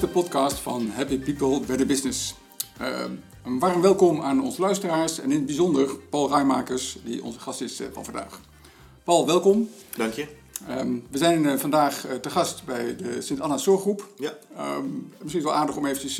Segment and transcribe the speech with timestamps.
[0.00, 2.34] De podcast van Happy People Better Business.
[2.80, 3.04] Uh,
[3.44, 7.60] een warm welkom aan onze luisteraars en in het bijzonder Paul Rijmakers, die onze gast
[7.60, 8.40] is uh, van vandaag.
[9.04, 9.70] Paul, welkom.
[9.96, 10.26] Dank je.
[10.70, 14.08] Um, we zijn uh, vandaag te gast bij de Sint-Anna Zorggroep.
[14.18, 14.38] Ja.
[14.76, 16.14] Um, misschien wel aardig om eventjes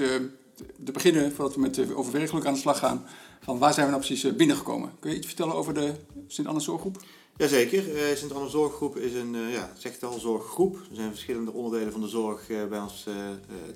[0.84, 3.04] te beginnen, voordat we met over werkgeluk aan de slag gaan.
[3.40, 4.92] Van waar zijn we nou precies binnengekomen?
[4.98, 5.92] Kun je iets vertellen over de
[6.26, 7.02] Sint-Anna Zorggroep?
[7.40, 10.74] Jazeker, uh, Sint-Anna Zorggroep is een, uh, ja, zegt al, zorggroep.
[10.74, 13.06] Er zijn verschillende onderdelen van de zorg uh, bij ons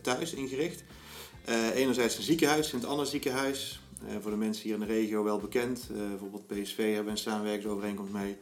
[0.02, 0.84] thuis ingericht.
[1.74, 3.80] enerzijds een ziekenhuis, Sint-Anna ziekenhuis.
[4.20, 5.86] voor de mensen hier in de regio wel bekend.
[6.08, 8.36] bijvoorbeeld PSV hebben een samenwerkingsovereenkomst mee.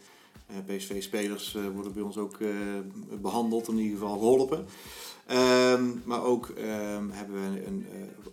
[0.66, 2.38] PSV-spelers worden bij ons ook
[3.20, 4.66] behandeld, in ieder geval geholpen.
[5.30, 7.86] Um, maar ook um, hebben we een,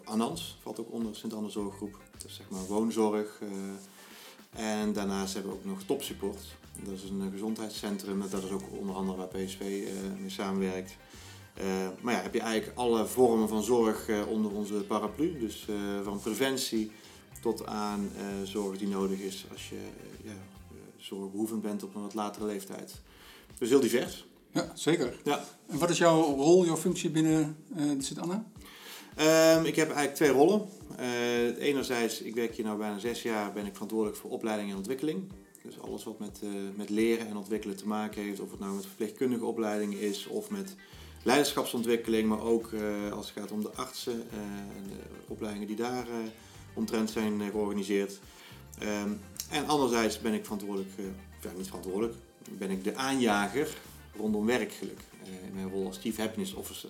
[0.04, 2.00] Anans, valt ook onder Sint-Anna Zorggroep.
[2.12, 3.42] Dat is zeg maar woonzorg.
[4.50, 6.42] En daarnaast hebben we ook nog topsupport.
[6.84, 8.24] Dat is een gezondheidscentrum.
[8.30, 10.96] Dat is ook onder andere waar PSV uh, mee samenwerkt.
[11.62, 11.66] Uh,
[12.02, 15.40] maar ja, heb je eigenlijk alle vormen van zorg uh, onder onze paraplu.
[15.40, 15.68] Dus
[16.04, 16.92] van preventie
[17.42, 18.12] tot aan
[18.44, 19.80] zorg die nodig is als je
[20.24, 20.36] ja,
[20.98, 23.02] zorgbehoevend bent op een wat latere leeftijd.
[23.58, 24.28] Dus heel divers.
[24.54, 25.20] Ja, zeker.
[25.24, 25.44] Ja.
[25.68, 28.46] En wat is jouw rol, jouw functie binnen uh, Sint-Anna?
[29.22, 30.66] Um, ik heb eigenlijk twee rollen.
[31.00, 34.78] Uh, enerzijds, ik werk hier nu bijna zes jaar, ben ik verantwoordelijk voor opleiding en
[34.78, 35.32] ontwikkeling.
[35.64, 38.76] Dus alles wat met, uh, met leren en ontwikkelen te maken heeft, of het nou
[38.76, 40.76] met verpleegkundige opleiding is of met
[41.24, 46.08] leiderschapsontwikkeling, maar ook uh, als het gaat om de artsen en de opleidingen die daar
[46.74, 48.20] omtrent zijn georganiseerd.
[48.84, 50.92] Um, en anderzijds ben ik verantwoordelijk,
[51.42, 52.16] ja, niet verantwoordelijk,
[52.58, 53.78] ben ik de aanjager
[54.18, 55.00] rondom werkgeluk
[55.48, 56.90] in mijn rol als Chief Happiness Officer.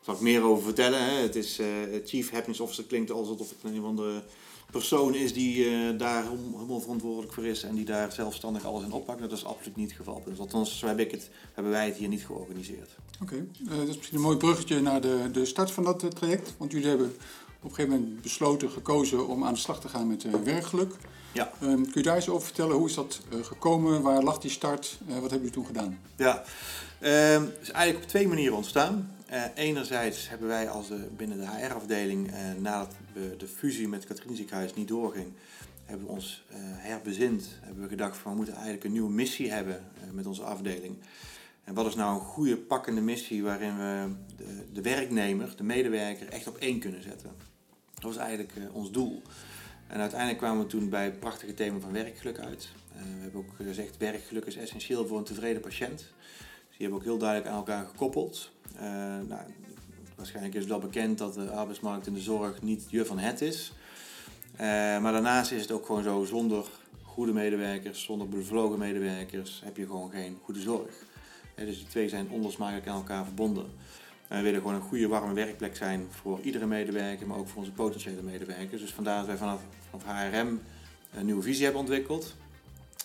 [0.00, 1.04] Zal ik meer over vertellen.
[1.04, 1.10] Hè.
[1.10, 1.60] Het is,
[2.04, 4.22] Chief Happiness Officer klinkt alsof het een van de
[4.70, 8.92] persoon is die uh, daar helemaal verantwoordelijk voor is en die daar zelfstandig alles in
[8.92, 9.20] oppakt.
[9.20, 10.22] Dat is absoluut niet het geval.
[10.24, 12.90] Dus althans, zo heb ik het, hebben wij het hier niet georganiseerd.
[13.22, 13.72] Oké, okay.
[13.72, 16.54] uh, dat is misschien een mooi bruggetje naar de, de start van dat traject.
[16.58, 17.06] Want jullie hebben
[17.62, 20.94] op een gegeven moment besloten, gekozen om aan de slag te gaan met werkgeluk.
[21.32, 21.52] Ja.
[21.62, 22.76] Um, kun je daar eens over vertellen?
[22.76, 24.02] Hoe is dat gekomen?
[24.02, 24.98] Waar lag die start?
[25.06, 25.98] wat hebben jullie toen gedaan?
[26.16, 26.44] Ja,
[26.98, 29.16] ehm, het is eigenlijk op twee manieren ontstaan.
[29.32, 34.08] Uh, enerzijds hebben wij als de, binnen de HR-afdeling, uh, nadat we de fusie met
[34.08, 35.32] het Ziekenhuis niet doorging,
[35.84, 37.48] hebben we ons uh, herbezind.
[37.60, 40.96] Hebben we gedacht van we moeten eigenlijk een nieuwe missie hebben met onze afdeling.
[41.64, 46.28] En wat is nou een goede pakkende missie waarin we de, de werknemer, de medewerker,
[46.28, 47.30] echt op één kunnen zetten?
[47.94, 49.22] Dat was eigenlijk ons doel.
[49.86, 52.68] En uiteindelijk kwamen we toen bij het prachtige thema van werkgeluk uit.
[52.92, 55.98] we hebben ook gezegd, werkgeluk is essentieel voor een tevreden patiënt.
[55.98, 58.56] Dus die hebben we ook heel duidelijk aan elkaar gekoppeld.
[58.80, 58.84] Uh,
[59.28, 59.40] nou,
[60.16, 63.40] waarschijnlijk is het wel bekend dat de arbeidsmarkt in de zorg niet je van het
[63.40, 63.72] is.
[64.52, 64.58] Uh,
[65.00, 66.64] maar daarnaast is het ook gewoon zo, zonder
[67.02, 70.90] goede medewerkers, zonder bevlogen medewerkers, heb je gewoon geen goede zorg.
[71.54, 73.66] dus die twee zijn onlosmakelijk aan elkaar verbonden.
[74.28, 77.58] En we willen gewoon een goede, warme werkplek zijn voor iedere medewerker, maar ook voor
[77.58, 78.80] onze potentiële medewerkers.
[78.80, 79.60] Dus vandaar dat wij vanaf,
[79.90, 80.60] vanaf HRM
[81.14, 82.34] een nieuwe visie hebben ontwikkeld.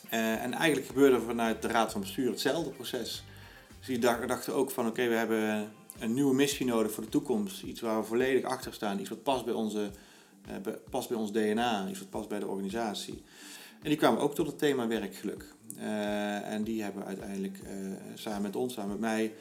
[0.09, 3.23] En eigenlijk gebeurde vanuit de Raad van Bestuur hetzelfde proces.
[3.85, 7.63] Dus die dachten ook van oké, we hebben een nieuwe missie nodig voor de toekomst.
[7.63, 8.99] Iets waar we volledig achter staan.
[8.99, 9.89] Iets wat past bij, onze,
[10.49, 11.87] uh, past bij ons DNA.
[11.89, 13.23] Iets wat past bij de organisatie.
[13.81, 15.45] En die kwamen ook tot het thema werkgeluk.
[15.77, 17.69] Uh, en die hebben uiteindelijk uh,
[18.13, 19.33] samen met ons, samen met mij,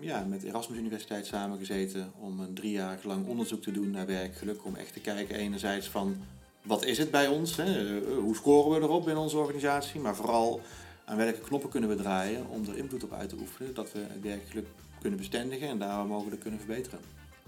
[0.00, 4.64] ja, met Erasmus Universiteit samengezeten om een drie jaar lang onderzoek te doen naar werkgeluk.
[4.64, 6.16] Om echt te kijken enerzijds van
[6.62, 7.56] wat is het bij ons?
[7.56, 8.00] Hè?
[8.14, 10.00] Hoe scoren we erop in onze organisatie?
[10.00, 10.60] Maar vooral
[11.04, 13.98] aan welke knoppen kunnen we draaien om er invloed op uit te oefenen, dat we
[13.98, 14.66] het werkgeluk
[15.00, 16.98] kunnen bestendigen en daar mogelijk kunnen verbeteren.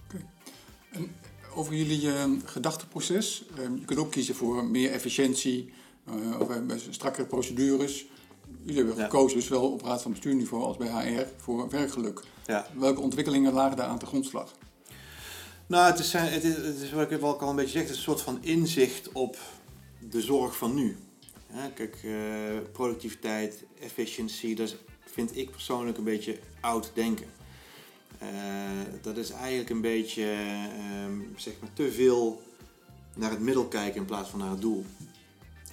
[0.08, 0.26] Okay.
[0.90, 1.14] En
[1.54, 5.72] over jullie uh, gedachteproces, uh, je kunt ook kiezen voor meer efficiëntie
[6.08, 6.48] uh, of
[6.90, 8.06] strakkere procedures.
[8.62, 9.04] Jullie hebben ja.
[9.04, 12.22] gekozen, zowel op raad van bestuurniveau als bij HR, voor werkgeluk.
[12.46, 12.66] Ja.
[12.74, 14.52] Welke ontwikkelingen lagen daar aan de grondslag?
[15.66, 17.90] Nou, het is, het is, het is wat ik wel al een beetje zeg, het
[17.90, 19.36] is een soort van inzicht op
[20.10, 20.96] de zorg van nu.
[21.74, 27.26] Kijk, uh, productiviteit, efficiëntie, dat vind ik persoonlijk een beetje oud denken.
[28.22, 28.28] Uh,
[29.02, 32.42] dat is eigenlijk een beetje uh, zeg maar te veel
[33.14, 34.84] naar het middel kijken in plaats van naar het doel.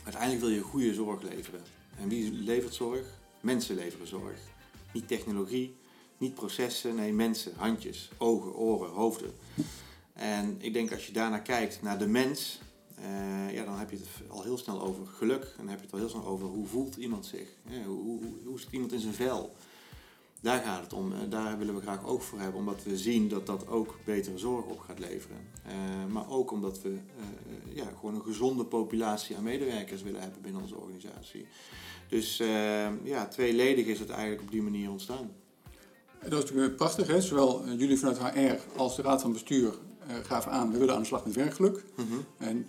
[0.03, 1.61] Uiteindelijk wil je goede zorg leveren.
[1.99, 3.05] En wie levert zorg?
[3.41, 4.37] Mensen leveren zorg.
[4.93, 5.75] Niet technologie,
[6.17, 9.31] niet processen, nee mensen, handjes, ogen, oren, hoofden.
[10.13, 12.59] En ik denk als je daarnaar kijkt, naar de mens,
[12.99, 15.43] uh, ja, dan heb je het al heel snel over geluk.
[15.43, 17.47] En dan heb je het al heel snel over hoe voelt iemand zich.
[17.67, 19.55] Ja, hoe, hoe, hoe zit iemand in zijn vel?
[20.41, 21.13] Daar gaat het om.
[21.13, 22.59] En daar willen we graag oog voor hebben.
[22.59, 25.37] Omdat we zien dat dat ook betere zorg op gaat leveren.
[25.67, 30.41] Uh, maar ook omdat we uh, ja, gewoon een gezonde populatie aan medewerkers willen hebben
[30.41, 31.45] binnen onze organisatie.
[32.09, 32.37] Dus
[33.03, 35.31] ja, tweeledig is het eigenlijk op die manier ontstaan.
[36.29, 37.21] Dat is natuurlijk prachtig, hè?
[37.21, 39.73] zowel eh, jullie vanuit HR als de Raad van Bestuur
[40.07, 41.83] uh, gaven aan, we willen aan de slag met werkgeluk.
[41.95, 42.05] Mhm.
[42.37, 42.67] En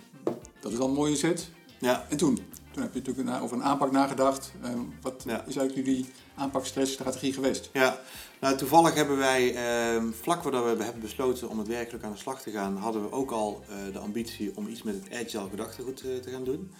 [0.64, 1.48] dat is al een mooie zet.
[1.78, 2.34] Ja, En toen?
[2.70, 4.52] Toen heb je natuurlijk na- over een aanpak nagedacht.
[4.62, 4.70] Eh,
[5.02, 5.44] wat Ja.
[5.46, 7.70] is eigenlijk jullie aanpakstrategie geweest?
[7.72, 8.00] Ja,
[8.40, 12.18] nou toevallig hebben wij, ehm, vlak voordat we hebben besloten om het werkelijk aan de
[12.18, 15.48] slag te gaan, hadden we ook al eh, de ambitie om iets met het agile
[15.50, 16.70] gedachtegoed eh, te gaan doen.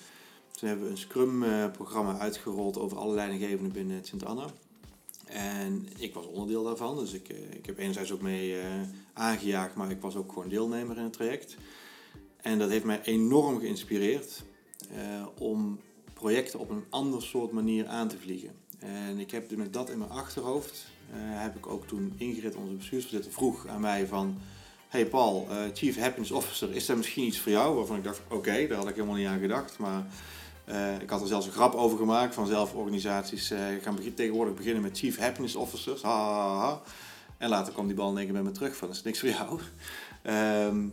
[0.52, 4.44] Toen hebben we een Scrum-programma uitgerold over alle leidinggevenden binnen Sint Anna.
[5.26, 8.66] En ik was onderdeel daarvan, dus ik, eh, ik heb enerzijds ook mee eh,
[9.12, 11.56] aangejaagd, maar ik was ook gewoon deelnemer in het traject.
[12.44, 14.42] En dat heeft mij enorm geïnspireerd
[14.94, 15.80] eh, om
[16.12, 18.50] projecten op een ander soort manier aan te vliegen.
[18.78, 22.74] En ik heb met dat in mijn achterhoofd, eh, heb ik ook toen Ingrid, onze
[22.74, 24.38] bestuursvoorzitter, vroeg aan mij van...
[24.88, 27.76] Hey Paul, eh, Chief Happiness Officer, is dat misschien iets voor jou?
[27.76, 29.78] Waarvan ik dacht, oké, daar had ik helemaal niet aan gedacht.
[29.78, 30.06] Maar
[31.00, 34.54] ik had er zelfs een grap over gemaakt van zelf organisaties eh, gaan begin- tegenwoordig
[34.54, 36.02] beginnen met Chief Happiness Officers.
[36.02, 36.80] Ha.
[37.38, 39.18] En later kwam die bal in één keer bij me terug van, dat is niks
[39.18, 39.60] voor jou.
[40.22, 40.86] Ehm,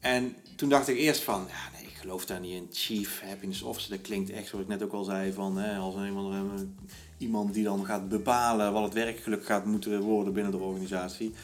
[0.00, 2.68] en toen dacht ik eerst van, ja nee, ik geloof daar niet in.
[2.72, 5.94] Chief Happiness Officer, dat klinkt echt zoals ik net ook al zei, van hè, als
[5.94, 6.60] een, eh,
[7.18, 11.34] iemand die dan gaat bepalen wat het werkgeluk gaat moeten worden binnen de organisatie.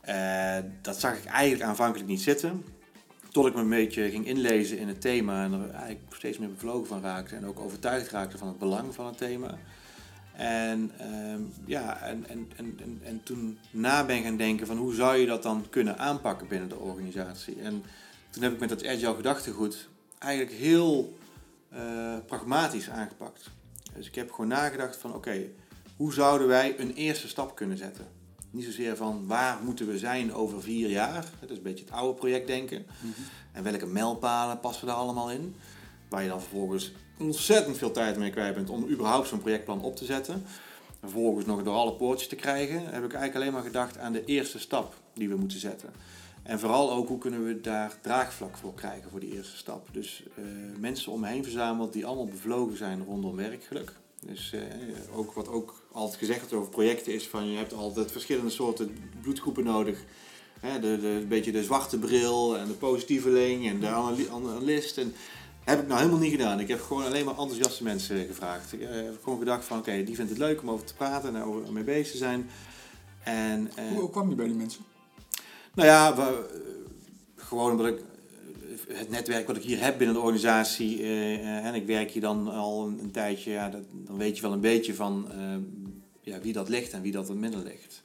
[0.00, 2.64] Eh, dat zag ik eigenlijk aanvankelijk niet zitten.
[3.30, 6.50] Tot ik me een beetje ging inlezen in het thema en er eigenlijk steeds meer
[6.52, 7.36] bevlogen van raakte.
[7.36, 9.58] En ook overtuigd raakte van het belang van het thema.
[10.36, 15.16] En, ehm, ja, en, en, en, en toen na ben gaan denken van hoe zou
[15.16, 17.60] je dat dan kunnen aanpakken binnen de organisatie.
[17.60, 17.84] En
[18.30, 19.88] toen heb ik met dat agile gedachtegoed
[20.18, 21.18] eigenlijk heel
[21.68, 23.50] eh, pragmatisch aangepakt.
[23.94, 25.46] Dus ik heb gewoon nagedacht van oké,
[25.96, 28.06] hoe zouden wij een eerste stap kunnen zetten?
[28.50, 31.24] Niet zozeer van waar moeten we zijn over vier jaar.
[31.40, 32.86] Dat is een beetje het oude projectdenken.
[33.52, 35.54] En welke mijlpalen passen we daar allemaal in?
[36.08, 39.96] Waar je dan vervolgens ontzettend veel tijd mee kwijt bent om überhaupt zo'n projectplan op
[39.96, 40.44] te zetten.
[41.00, 44.24] Vervolgens nog door alle poortjes te krijgen, heb ik eigenlijk alleen maar gedacht aan de
[44.24, 45.92] eerste stap die we moeten zetten.
[46.42, 49.88] En vooral ook hoe kunnen we daar draagvlak voor krijgen voor die eerste stap.
[49.92, 50.44] Dus eh,
[50.78, 53.92] mensen om me heen verzameld die allemaal bevlogen zijn rondom werkgeluk.
[54.26, 54.60] Dus eh,
[55.14, 58.96] ook wat ook altijd gezegd wordt over projecten is van je hebt altijd verschillende soorten
[59.22, 60.04] bloedgroepen nodig.
[60.60, 64.98] Hè, de, de, een beetje de zwarte bril en de positieveling en de anali- analist.
[64.98, 65.14] En
[65.64, 66.60] heb ik nou helemaal niet gedaan.
[66.60, 68.72] Ik heb gewoon alleen maar enthousiaste mensen gevraagd.
[68.72, 71.36] Ik eh, heb gewoon gedacht van oké, die vindt het leuk om over te praten
[71.36, 72.50] en over mee bezig te zijn.
[73.24, 74.84] En, hoe kwam je bij die mensen?
[75.74, 77.98] Nou ja, we, eh, gewoon omdat ik
[78.88, 82.22] eh, het netwerk wat ik hier heb binnen de organisatie eh, en ik werk hier
[82.22, 85.28] dan al een, tijdje, ja, dat, dan weet je wel een beetje van
[86.20, 88.02] ja, wie dat ligt en wie dat er minder ligt.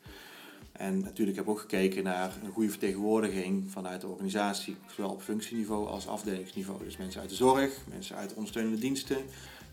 [0.72, 5.22] En natuurlijk heb ik ook gekeken naar een goede vertegenwoordiging vanuit de organisatie, zowel op
[5.22, 6.84] functieniveau als afdelingsniveau.
[6.84, 9.18] Dus mensen uit de zorg, mensen uit ondersteunende diensten,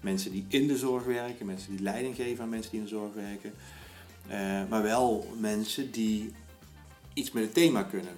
[0.00, 2.92] mensen die in de zorg werken, mensen die leiding geven aan mensen die in de
[2.92, 3.52] zorg werken.
[4.68, 6.32] Maar wel mensen die
[7.14, 8.14] iets met het thema kunnen.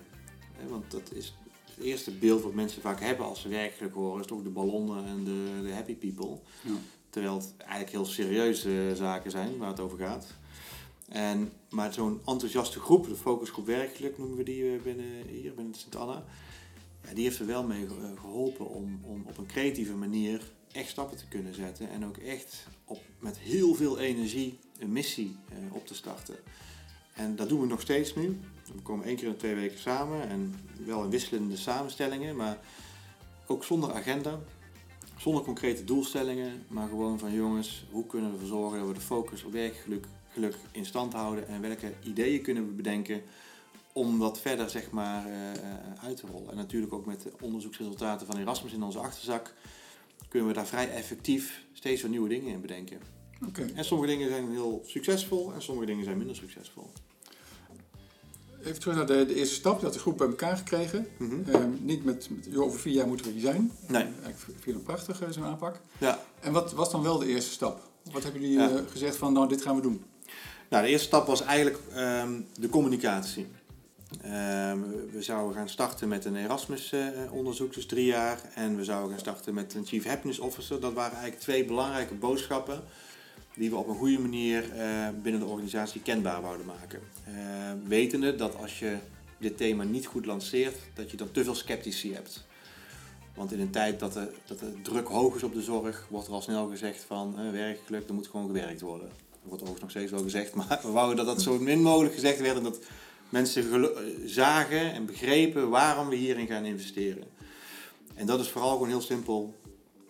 [0.69, 1.35] Want dat is
[1.75, 5.05] het eerste beeld wat mensen vaak hebben als ze werkelijk horen, is toch de ballonnen
[5.07, 6.39] en de, de happy people.
[6.63, 6.71] Ja.
[7.11, 10.27] Terwijl het eigenlijk heel serieuze zaken zijn waar het over gaat.
[11.09, 15.75] En, maar zo'n enthousiaste groep, de focusgroep werkelijk noemen we die eh, binnen, hier binnen
[15.75, 16.25] Sint Anna,
[17.09, 20.89] ja, die heeft er wel mee ge- geholpen om, om op een creatieve manier echt
[20.89, 21.91] stappen te kunnen zetten.
[21.91, 26.37] En ook echt op, met heel veel energie een missie eh, op te starten.
[27.15, 28.39] En dat doen we nog steeds nu.
[28.75, 30.55] We komen één keer in de twee weken samen en
[30.85, 32.59] wel in wisselende samenstellingen, maar
[33.47, 34.39] ook zonder agenda,
[35.17, 39.01] zonder concrete doelstellingen, maar gewoon van jongens, hoe kunnen we ervoor zorgen dat we de
[39.01, 43.23] focus op werkgeluk geluk in stand houden en welke ideeën kunnen we bedenken
[43.93, 45.59] om dat verder zeg maar eh, eh,
[46.03, 46.51] uit te rollen.
[46.51, 49.55] En natuurlijk ook met de onderzoeksresultaten van Erasmus in onze achterzak
[50.29, 53.01] kunnen we daar vrij effectief steeds weer nieuwe dingen in bedenken.
[53.47, 53.67] Oké.
[53.75, 56.91] En sommige dingen zijn heel succesvol en sommige dingen zijn minder succesvol.
[58.65, 59.79] Even terug naar de, de eerste stap.
[59.79, 61.07] Je had de groep bij elkaar gekregen.
[61.17, 61.51] Mhm.
[61.51, 63.73] Ehm, niet met, met joh, over vier jaar moeten we hier zijn.
[63.87, 64.03] Nee.
[64.03, 65.81] Eigenlijk vind ik het prachtig, eh, zo'n aanpak.
[65.99, 67.81] Ja, En wat was dan wel de eerste stap?
[68.13, 68.71] Wat hebben jullie Ja.
[68.71, 70.05] eh, gezegd van, nou, dit gaan we doen?
[70.71, 73.47] Nou, de eerste stap was eigenlijk ehm, de communicatie.
[74.23, 74.79] Ehm,
[75.13, 78.41] we zouden gaan starten met een Erasmus-onderzoek, dus drie jaar.
[78.55, 80.81] En we zouden gaan starten met een Chief Happiness Officer.
[80.81, 82.83] Dat waren eigenlijk twee belangrijke boodschappen
[83.57, 87.01] die we op een goede manier eh, binnen de organisatie kenbaar wouden maken.
[87.25, 87.35] Eh,
[87.85, 88.97] wetende dat als je
[89.39, 92.45] dit thema niet goed lanceert, dat je dan te veel sceptici hebt.
[93.35, 96.27] Want in een tijd dat de, dat de druk hoog is op de zorg, wordt
[96.27, 99.09] er al snel gezegd van eh, werkgeluk, er moet gewoon gewerkt worden.
[99.09, 102.15] Er wordt overigens nog steeds wel gezegd, maar we wouden dat dat zo min mogelijk
[102.15, 102.79] gezegd werd en dat
[103.29, 103.91] mensen eh,
[104.27, 107.25] zagen en begrepen waarom we hierin gaan investeren.
[108.15, 109.55] En dat is vooral gewoon heel simpel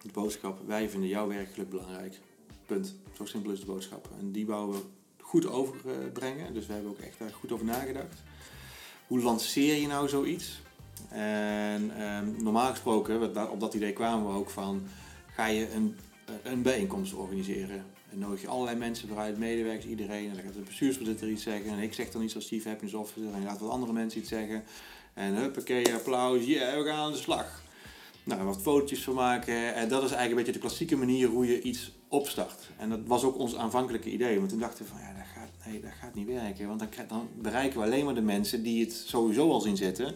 [0.02, 0.58] de boodschap.
[0.66, 2.20] Wij vinden jouw werkgeluk belangrijk.
[2.66, 2.94] Punt.
[3.16, 4.08] Zo simpel is de boodschap.
[4.20, 4.82] En die bouwen we
[5.20, 6.54] goed overbrengen.
[6.54, 8.22] Dus we hebben ook echt daar goed over nagedacht.
[9.06, 10.62] Hoe lanceer je nou zoiets?
[11.08, 14.82] En ehm, normaal gesproken, op dat idee kwamen we ook van,
[15.34, 15.96] ga je een,
[16.42, 17.84] een bijeenkomst organiseren.
[18.10, 20.28] En nodig je allerlei mensen vooruit, medewerkers, iedereen.
[20.28, 21.70] En dan gaat de bestuursvoorzitter iets zeggen.
[21.70, 23.32] En ik zeg dan iets als Chief Happiness Officer.
[23.32, 24.64] En je laat wat andere mensen iets zeggen.
[25.14, 27.62] En huppakee, applaus, ja, we gaan aan de slag.
[28.24, 29.74] Nou, wat fotootjes van maken.
[29.74, 32.70] En dat is eigenlijk een beetje de klassieke manier hoe je iets opstart.
[32.78, 34.38] En dat was ook ons aanvankelijke idee.
[34.38, 36.68] Want toen dachten we van, ja, dat gaat, nee, dat gaat niet werken.
[36.68, 40.14] Want dan, bereiken we alleen maar de mensen die het sowieso al zien zitten.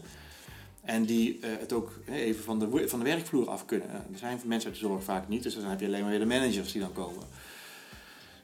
[0.83, 3.91] En die uh, het ook even van de, van de werkvloer af kunnen.
[3.91, 6.19] er zijn mensen uit de zorg vaak niet, dus dan heb je alleen maar weer
[6.19, 7.23] de managers die dan komen.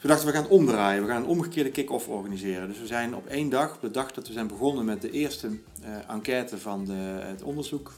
[0.04, 1.02] We dachten, we gaan het omdraaien.
[1.02, 2.68] We gaan een omgekeerde kick-off organiseren.
[2.68, 5.10] Dus we zijn op één dag, op de dag dat we zijn begonnen met de
[5.10, 6.92] eerste uh, enquête van de,
[7.22, 7.92] het onderzoek,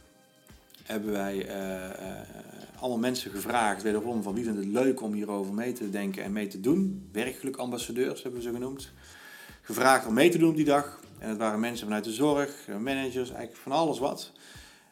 [0.87, 5.73] hebben wij uh, allemaal mensen gevraagd, wederom van wie vindt het leuk om hierover mee
[5.73, 7.09] te denken en mee te doen.
[7.13, 8.93] Werkgelukambassadeurs hebben we ze genoemd.
[9.63, 11.01] Gevraagd om mee te doen op die dag.
[11.19, 14.33] En het waren mensen vanuit de zorg, managers, eigenlijk van alles wat.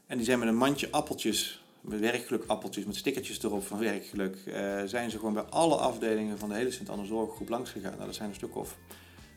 [0.06, 4.36] En die zijn met een mandje appeltjes, met werkgeluk appeltjes, met stickertjes erop van werkgeluk,
[4.84, 7.92] zijn ze gewoon bij alle afdelingen van de hele Sint-Anne Zorggroep langs gegaan.
[7.94, 8.76] Nou, dat zijn een stuk of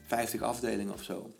[0.05, 1.31] 50 afdelingen of zo.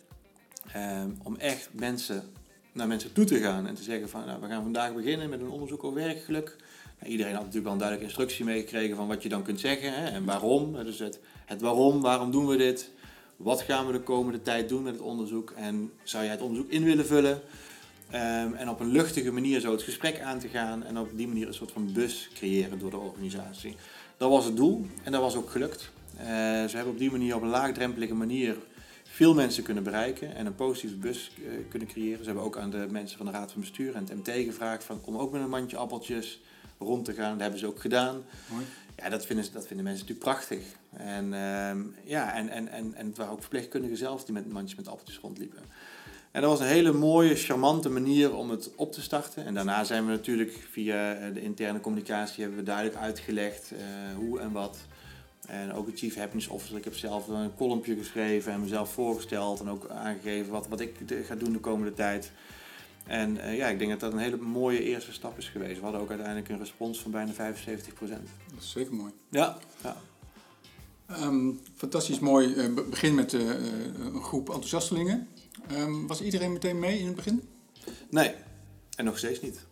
[0.76, 2.32] Um, om echt mensen
[2.78, 5.40] naar mensen toe te gaan en te zeggen van nou, we gaan vandaag beginnen met
[5.40, 6.56] een onderzoek over werkgeluk.
[6.98, 9.92] Nou, iedereen had natuurlijk wel een duidelijke instructie meegekregen van wat je dan kunt zeggen
[9.92, 10.72] hè, en waarom.
[10.84, 12.90] Dus het, het waarom, waarom doen we dit?
[13.36, 15.52] Wat gaan we de komende tijd doen met het onderzoek?
[15.56, 17.40] En zou jij het onderzoek in willen vullen?
[18.12, 21.28] Um, en op een luchtige manier zo het gesprek aan te gaan en op die
[21.28, 23.76] manier een soort van bus creëren door de organisatie.
[24.16, 25.90] Dat was het doel en dat was ook gelukt.
[26.16, 26.24] Uh,
[26.64, 28.56] ze hebben op die manier op een laagdrempelige manier
[29.18, 32.18] veel mensen kunnen bereiken en een positieve bus uh, kunnen creëren.
[32.18, 34.84] Ze hebben ook aan de mensen van de Raad van Bestuur en het MT gevraagd
[34.84, 36.40] van, om ook met een mandje appeltjes
[36.78, 37.32] rond te gaan.
[37.32, 38.24] Dat hebben ze ook gedaan.
[38.50, 38.64] Mooi.
[38.96, 40.64] Ja, dat vinden, dat vinden mensen natuurlijk prachtig.
[40.96, 41.70] En, uh,
[42.04, 45.18] ja, en, en, en, en het waren ook verpleegkundigen zelf die met mandjes met appeltjes
[45.18, 45.60] rondliepen.
[46.30, 49.44] En dat was een hele mooie, charmante manier om het op te starten.
[49.44, 53.78] En daarna zijn we natuurlijk via eh, de interne communicatie hebben we duidelijk uitgelegd uh,
[54.16, 54.78] hoe en wat.
[55.48, 56.76] En ook het Chief Happiness Officer.
[56.76, 59.60] Ik heb zelf een columnje geschreven en mezelf voorgesteld.
[59.60, 60.94] En ook aangegeven wat, wat ik
[61.26, 62.32] ga doen de komende tijd.
[63.06, 65.76] En uh, ja, ik denk dat dat een hele mooie eerste stap is geweest.
[65.76, 67.34] We hadden ook uiteindelijk een respons van bijna 75%.
[67.98, 68.18] Dat
[68.60, 69.12] is zeker mooi.
[69.28, 69.58] Ja.
[69.82, 69.96] ja.
[71.22, 73.48] Um, fantastisch mooi uh, begin met uh,
[73.98, 75.28] een groep enthousiastelingen.
[75.72, 77.48] Um, was iedereen meteen mee in het begin?
[78.10, 78.34] Nee,
[78.96, 79.66] en nog steeds niet.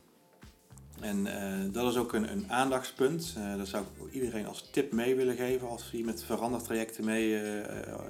[1.00, 1.26] En
[1.72, 3.36] dat is ook een, een aandachtspunt.
[3.56, 7.40] dat zou ik iedereen als tip mee willen geven als hij met verandertrajecten mee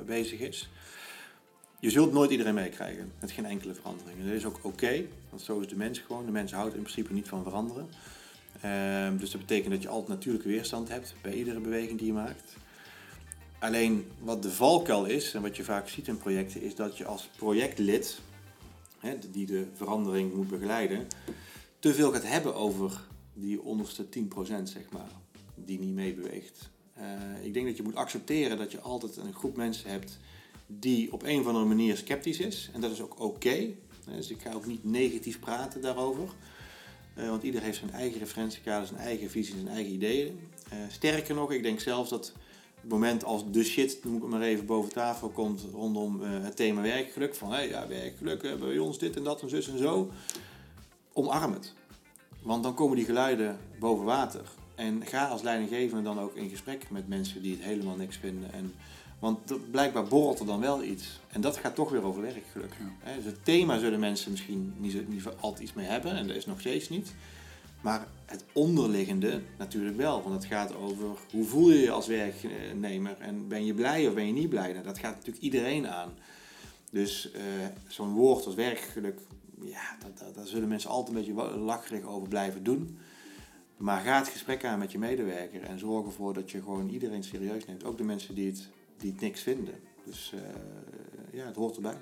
[0.07, 0.69] bezig is.
[1.81, 4.25] Je zult nooit iedereen meekrijgen met geen enkele verandering.
[4.25, 6.27] dat is ook oké, want zo is de mens gewoon.
[6.27, 7.89] De mens houdt in principe niet van veranderen.
[8.61, 12.13] Ehm, dus dat betekent dat je altijd natuurlijke weerstand hebt bij iedere beweging die je
[12.13, 12.57] maakt.
[13.59, 17.05] Alleen wat de valkuil is, en wat je vaak ziet in projecten, is dat je
[17.05, 18.19] als projectlid,
[18.99, 21.07] hè, die de verandering moet begeleiden,
[21.79, 23.01] te veel gaat hebben over
[23.35, 24.09] die onderste 10%,
[24.47, 25.11] zeg maar,
[25.55, 26.71] die niet meebeweegt.
[26.99, 30.19] Uh, ik denk dat je moet accepteren dat je altijd een groep mensen hebt
[30.67, 32.71] die op een of andere manier sceptisch is.
[32.73, 33.69] En dat is ook oké.
[34.05, 36.29] Dus ik ga ook niet negatief praten daarover.
[37.19, 40.39] Uh, want ieder heeft zijn eigen referentiekader, zijn eigen visie, zijn eigen ideeën.
[40.89, 42.33] Sterker nog, ik denk zelfs dat
[42.81, 46.57] het moment als de shit, noem ik het maar even, boven tafel komt rondom het
[46.57, 47.35] thema werkgeluk.
[47.35, 50.11] Van hey, ja, werkgeluk, hebben bij ons dit en dat en zus en zo.
[51.17, 51.73] Omarm het.
[52.43, 54.43] Want dan komen die geluiden boven water.
[54.75, 58.53] En ga als leidinggevende dan ook in gesprek met mensen die het helemaal niks vinden.
[58.53, 58.75] En
[59.19, 61.21] want blijkbaar borrelt er dan wel iets.
[61.33, 62.73] En dat gaat toch weer over werkgeluk.
[63.05, 63.15] Ja.
[63.15, 66.17] Dus het thema zullen mensen misschien niet, niet altijd iets mee hebben.
[66.17, 67.15] En dat is nog steeds niet.
[67.81, 70.23] Maar het onderliggende natuurlijk wel.
[70.23, 73.17] Want het gaat over hoe voel je je als werknemer.
[73.19, 74.73] En ben je blij of ben je niet blij.
[74.73, 76.13] Nou, dat gaat natuurlijk iedereen aan.
[76.91, 77.43] Dus uh,
[77.89, 79.19] zo'n woord als werkgeluk.
[79.61, 82.99] Ja, dat, daar zullen mensen altijd een beetje lacherig over blijven doen.
[83.77, 85.63] Maar ga het gesprek aan met je medewerker.
[85.63, 87.85] En zorg ervoor dat je gewoon iedereen serieus neemt.
[87.85, 89.75] Ook de mensen die het die niks vinden.
[90.05, 90.41] Dus uh,
[91.33, 91.97] ja, het hoort erbij.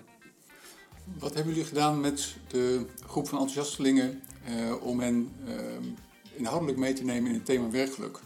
[1.19, 5.55] Wat hebben jullie gedaan met de groep van enthousiastelingen uh, om hen uh,
[6.35, 8.21] inhoudelijk mee te nemen in het thema werkgeluk?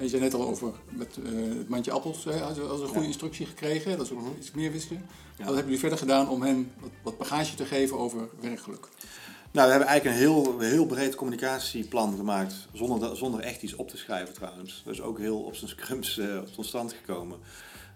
[0.00, 1.18] En je zei net al over met
[1.56, 4.72] het mandje appels, hè, als, als een goede instructie gekregen, dat ze ook iets meer
[4.72, 5.06] wisten.
[5.36, 8.88] Wat hebben jullie verder gedaan om hen wat, wat bagage te geven over werkgeluk?
[9.50, 13.88] Nou, we hebben eigenlijk een heel, heel breed communicatieplan gemaakt, zonder, zonder echt iets op
[13.88, 14.82] te schrijven trouwens.
[14.84, 17.38] Dus ook heel op zijn scrums uh, tot stand gekomen.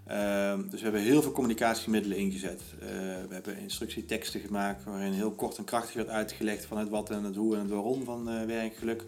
[0.06, 2.61] Ehm, dus we hebben heel veel communicatiemiddelen ingezet.
[2.75, 2.88] Uh,
[3.28, 7.25] we hebben instructieteksten gemaakt waarin heel kort en krachtig werd uitgelegd van het wat en
[7.25, 9.04] het hoe en het waarom van uh, werkgeluk.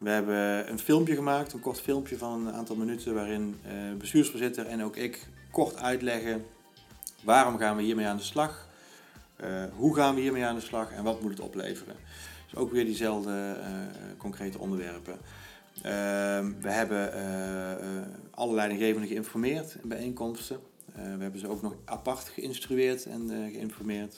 [0.00, 4.66] We hebben een filmpje gemaakt, een kort filmpje van een aantal minuten waarin uh, bestuursvoorzitter
[4.66, 6.44] en ook ik kort uitleggen
[7.22, 8.68] Waarom gaan we hiermee aan de slag?
[9.76, 11.96] hoe gaan we hiermee aan de slag en wat moet het opleveren?
[12.44, 13.56] Dus ook weer diezelfde
[14.16, 15.18] concrete onderwerpen.
[15.82, 17.12] Ehm, we hebben
[18.30, 20.60] alle leidinggevenden geïnformeerd in bijeenkomsten.
[20.94, 24.16] we hebben ze ook nog apart geïnstrueerd en geïnformeerd.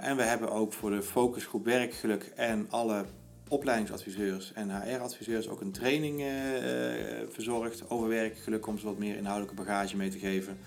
[0.00, 3.04] en we hebben ook voor de focusgroep werkgeluk en alle
[3.48, 6.26] opleidingsadviseurs en HR-adviseurs ook een training uh,
[7.30, 10.58] verzorgd over werkgeluk om ze wat meer inhoudelijke bagage mee te geven.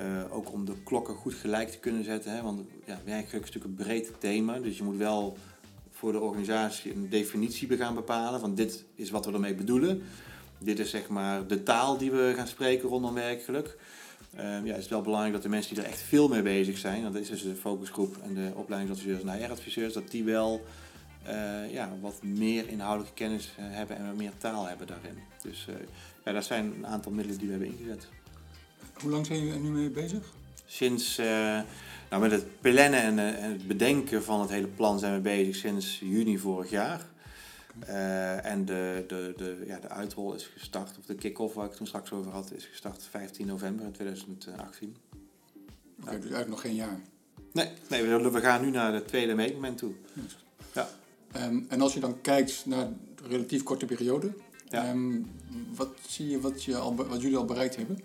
[0.00, 2.32] Uh, ook om de klokken goed gelijk te kunnen zetten.
[2.32, 2.42] Hè?
[2.42, 4.58] Want ja, werkgeluk is natuurlijk een breed thema.
[4.58, 5.36] Dus je moet wel
[5.90, 8.40] voor de organisatie een definitie gaan bepalen.
[8.40, 10.02] Van dit is wat we ermee bedoelen.
[10.58, 13.76] Dit is zeg maar de taal die we gaan spreken rondom werkgeluk.
[14.34, 16.78] Uh, ja, het is wel belangrijk dat de mensen die er echt veel mee bezig
[16.78, 20.64] zijn, dat is dus de focusgroep en de opleidingsadviseurs en HR-adviseurs, dat die wel
[21.28, 25.18] uh, ja, wat meer inhoudelijke kennis eh, hebben en meer taal hebben daarin.
[25.42, 25.74] Dus uh,
[26.24, 28.08] ja, dat zijn een aantal middelen die we hebben ingezet.
[29.00, 30.32] Hoe lang zijn jullie er nu mee bezig?
[30.66, 31.16] Sinds,
[32.10, 35.56] nou met het plannen en, en, het bedenken van het hele plan zijn we bezig
[35.56, 37.06] sinds juni vorig jaar.
[38.42, 41.78] en de, de, de, ja, de uitrol is gestart, of de kick-off waar ik het
[41.78, 44.96] toen straks over had, is gestart 15 november 2018.
[45.10, 45.20] Oké,
[46.00, 47.00] okay, dus eigenlijk nog geen jaar?
[47.52, 49.92] Nee, nee we, we gaan nu naar het tweede meetmoment toe.
[50.72, 50.88] Ja.
[51.36, 54.32] Ehm, en als je dan kijkt naar de relatief korte periode,
[54.70, 55.20] ehm,
[55.74, 57.98] wat zie je wat, je al, wat jullie al bereikt hebben?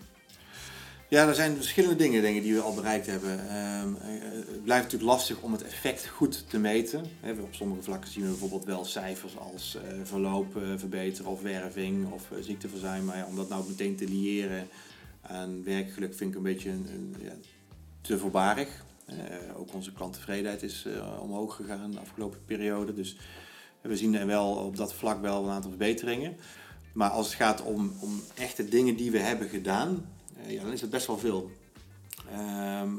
[1.08, 3.30] Ja, er zijn verschillende dingen, dingen die we al bereikt hebben.
[3.30, 7.04] Um, het blijft natuurlijk lastig om het effect goed te meten.
[7.40, 12.12] op sommige vlakken zien we bijvoorbeeld wel cijfers als uh, verloop uh, verbeteren of werving
[12.12, 13.04] of uh, ziekteverzuim.
[13.04, 14.68] Maar ja, om dat nou meteen te liëren
[15.20, 17.32] aan werkgeluk vind ik een beetje een, een, ja,
[18.00, 18.84] te voorbarig.
[19.18, 22.94] Uh, ook onze klanttevredenheid is uh, omhoog gegaan de afgelopen periode.
[22.94, 23.16] Dus
[23.80, 26.36] we zien wel op dat vlak wel een aantal verbeteringen.
[26.92, 30.06] Maar als het gaat om, om echte dingen die we hebben gedaan,
[30.46, 31.50] uh, ja, dan is het best wel veel.
[32.30, 32.90] Ehm,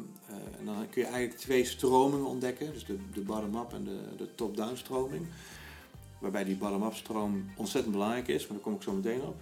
[0.65, 2.73] dan kun je eigenlijk twee stromingen ontdekken.
[2.73, 5.25] Dus de, de bottom-up en de, de top-down stroming.
[6.19, 9.35] Waarbij die bottom-up stroom ontzettend belangrijk is, maar daar kom ik zo meteen op.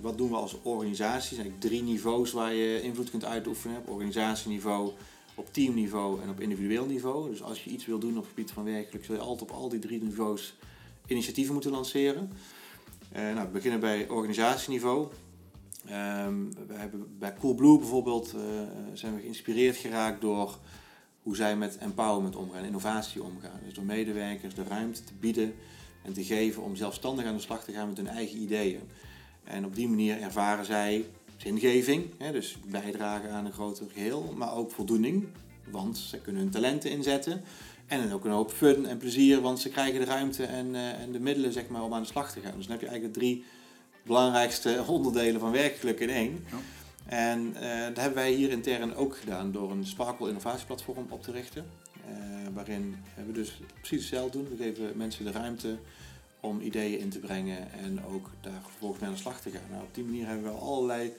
[0.00, 1.36] wat doen we als organisatie?
[1.36, 3.76] Er zijn drie niveaus waar je invloed kunt uitoefenen.
[3.76, 4.92] Op organisatieniveau,
[5.34, 7.30] op teamniveau en op individueel niveau.
[7.30, 9.56] Dus als je iets wil doen op het gebied van werkelijk, zul je altijd op
[9.56, 10.56] al die drie niveaus
[11.06, 12.32] initiatieven moeten lanceren.
[13.16, 15.08] Uh, nou, we beginnen bij organisatieniveau.
[15.90, 18.42] Um, we hebben bij Coolblue bijvoorbeeld uh,
[18.92, 20.58] zijn we geïnspireerd geraakt door
[21.22, 23.60] hoe zij met empowerment omgaan, innovatie omgaan.
[23.64, 25.54] Dus door medewerkers de ruimte te bieden
[26.02, 28.80] en te geven om zelfstandig aan de slag te gaan met hun eigen ideeën.
[29.44, 31.04] En op die manier ervaren zij
[31.42, 35.26] zingeving, hè, dus bijdragen aan een groter geheel, maar ook voldoening,
[35.70, 37.42] want ze kunnen hun talenten inzetten.
[37.86, 41.12] En ook een hoop fun en plezier, want ze krijgen de ruimte en, uh, en
[41.12, 42.56] de middelen zeg maar, om aan de slag te gaan.
[42.56, 43.44] Dus dan heb je eigenlijk de drie
[44.02, 46.44] belangrijkste onderdelen van werkgeluk in één.
[46.50, 46.58] Ja.
[47.06, 51.32] En uh, dat hebben wij hier intern ook gedaan door een Sparkle innovatieplatform op te
[51.32, 51.66] richten.
[52.08, 54.48] Uh, waarin we dus precies hetzelfde doen.
[54.56, 55.78] We geven mensen de ruimte
[56.40, 59.70] om ideeën in te brengen en ook daar vervolgens mee aan de slag te gaan.
[59.70, 61.12] Nou, op die manier hebben we allerlei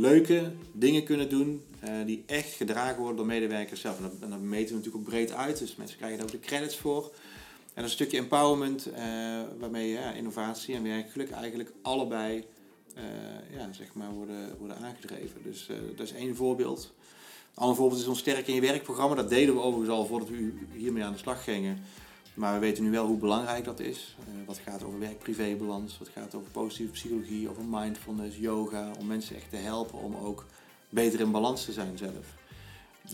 [0.00, 3.96] leuke dingen kunnen doen uh, die echt gedragen worden door medewerkers zelf.
[3.96, 6.32] En dat, en dat, meten we natuurlijk ook breed uit, dus mensen krijgen daar ook
[6.32, 7.12] de credits voor.
[7.74, 8.96] En een stukje empowerment, uh,
[9.58, 12.44] waarmee ja, innovatie en werkgeluk eigenlijk allebei
[12.96, 13.02] uh,
[13.58, 15.42] ja, zeg maar worden, worden aangedreven.
[15.42, 16.92] Dus dat is één voorbeeld.
[17.54, 19.14] Een ander voorbeeld is ons Sterk in je werkprogramma.
[19.14, 21.78] Dat deden we overigens al voordat we hiermee aan de slag gingen.
[22.38, 24.16] Maar we weten nu wel hoe belangrijk dat is.
[24.20, 28.90] Uh, wat gaat over werk-privé-balans, wat gaat over positieve psychologie, over mindfulness, yoga.
[28.98, 30.46] Om mensen echt te helpen om ook
[30.88, 32.36] beter in balans te zijn zelf.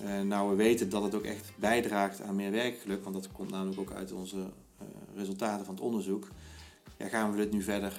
[0.03, 3.51] Uh, nou, we weten dat het ook echt bijdraagt aan meer werkgeluk, want dat komt
[3.51, 6.29] namelijk ook uit onze uh, resultaten van het onderzoek.
[6.99, 7.93] Ja, gaan we dit nu verder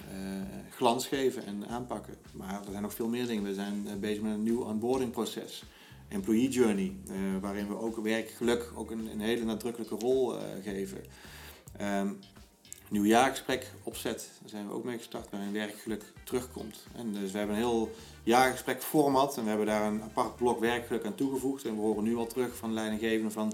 [0.70, 2.16] glans geven en aanpakken.
[2.32, 3.44] Maar er zijn nog veel meer dingen.
[3.44, 5.64] We zijn bezig met een nieuw onboardingproces
[6.08, 10.98] employee journey, uh, waarin we ook werkgeluk ook een, een hele nadrukkelijke rol uh, geven.
[11.82, 12.20] Um,
[12.90, 16.88] nieuw jaargesprek opzet, daar zijn we ook mee gestart, waarin werkgeluk terugkomt.
[16.96, 17.92] En dus we hebben een heel
[18.24, 21.66] jaargesprek format en we hebben daar een apart blok werkgeluk aan toegevoegd.
[21.66, 23.54] En we horen nu al terug van de leidinggevende van,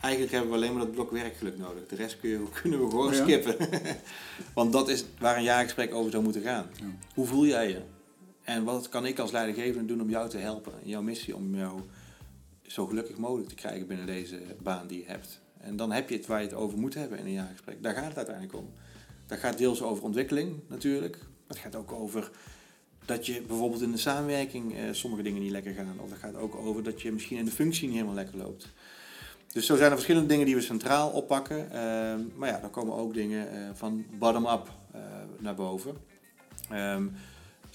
[0.00, 1.86] eigenlijk hebben we alleen maar dat blok werkgeluk nodig.
[1.86, 3.56] De rest kun je, kunnen we gewoon oh skippen.
[4.54, 6.66] Want dat is waar een jaargesprek over zou moeten gaan.
[6.80, 6.86] Ja.
[7.14, 7.82] Hoe voel jij je?
[8.46, 11.54] En wat kan ik als leidinggevende doen om jou te helpen in jouw missie om
[11.54, 11.80] jou
[12.66, 15.40] zo gelukkig mogelijk te krijgen binnen deze baan die je hebt?
[15.58, 17.82] En dan heb je het waar je het over moet hebben in een jaargesprek.
[17.82, 18.72] Daar gaat het uiteindelijk om.
[19.26, 21.16] Dat gaat deels over ontwikkeling natuurlijk.
[21.16, 22.30] Maar het gaat ook over
[23.04, 26.00] dat je bijvoorbeeld in de samenwerking eh, sommige dingen niet lekker gaan.
[26.00, 28.72] Of het gaat ook over dat je misschien in de functie niet helemaal lekker loopt.
[29.52, 31.64] Dus zo zijn er verschillende dingen die we centraal oppakken.
[31.66, 31.72] Uh,
[32.36, 35.00] maar ja, dan komen ook dingen uh, van bottom-up uh,
[35.38, 35.96] naar boven.
[36.72, 37.12] Um,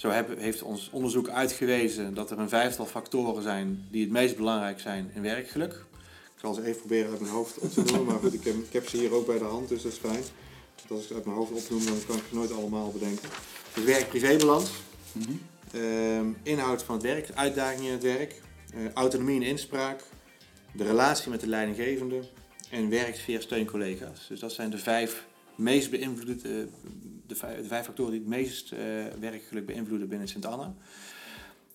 [0.02, 4.80] Zo heeft ons onderzoek uitgewezen dat er een vijftal factoren zijn die het meest belangrijk
[4.80, 5.72] zijn in werkgeluk.
[6.36, 8.56] Ik zal ze even proberen uit mijn hoofd op te noemen, maar goed, ik heb,
[8.56, 10.24] ik heb ze hier ook bij de hand, dus dat is fijn.
[10.76, 13.30] Want als ik het uit mijn hoofd opnoem, dan kan ik ze nooit allemaal bedenken.
[13.74, 14.70] Dus werk-privébalans,
[15.12, 15.32] Mhm.
[15.72, 18.42] Ehm, inhoud van het werk, uitdagingen in het werk,
[18.74, 20.04] eh, autonomie en inspraak,
[20.72, 22.20] de relatie met de leidinggevende
[22.70, 24.28] en werksfeer steun collega's.
[24.28, 26.66] Dus dat zijn de vijf meest beïnvloedende, eh,
[27.28, 28.80] de vijf, de vijf factoren die het meest eh,
[29.20, 30.74] werkgeluk beïnvloeden binnen Sint-Anna.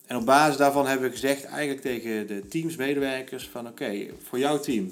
[0.07, 4.61] En op basis daarvan hebben we gezegd eigenlijk tegen de teamsmedewerkers van oké, voor jouw
[4.61, 4.91] team,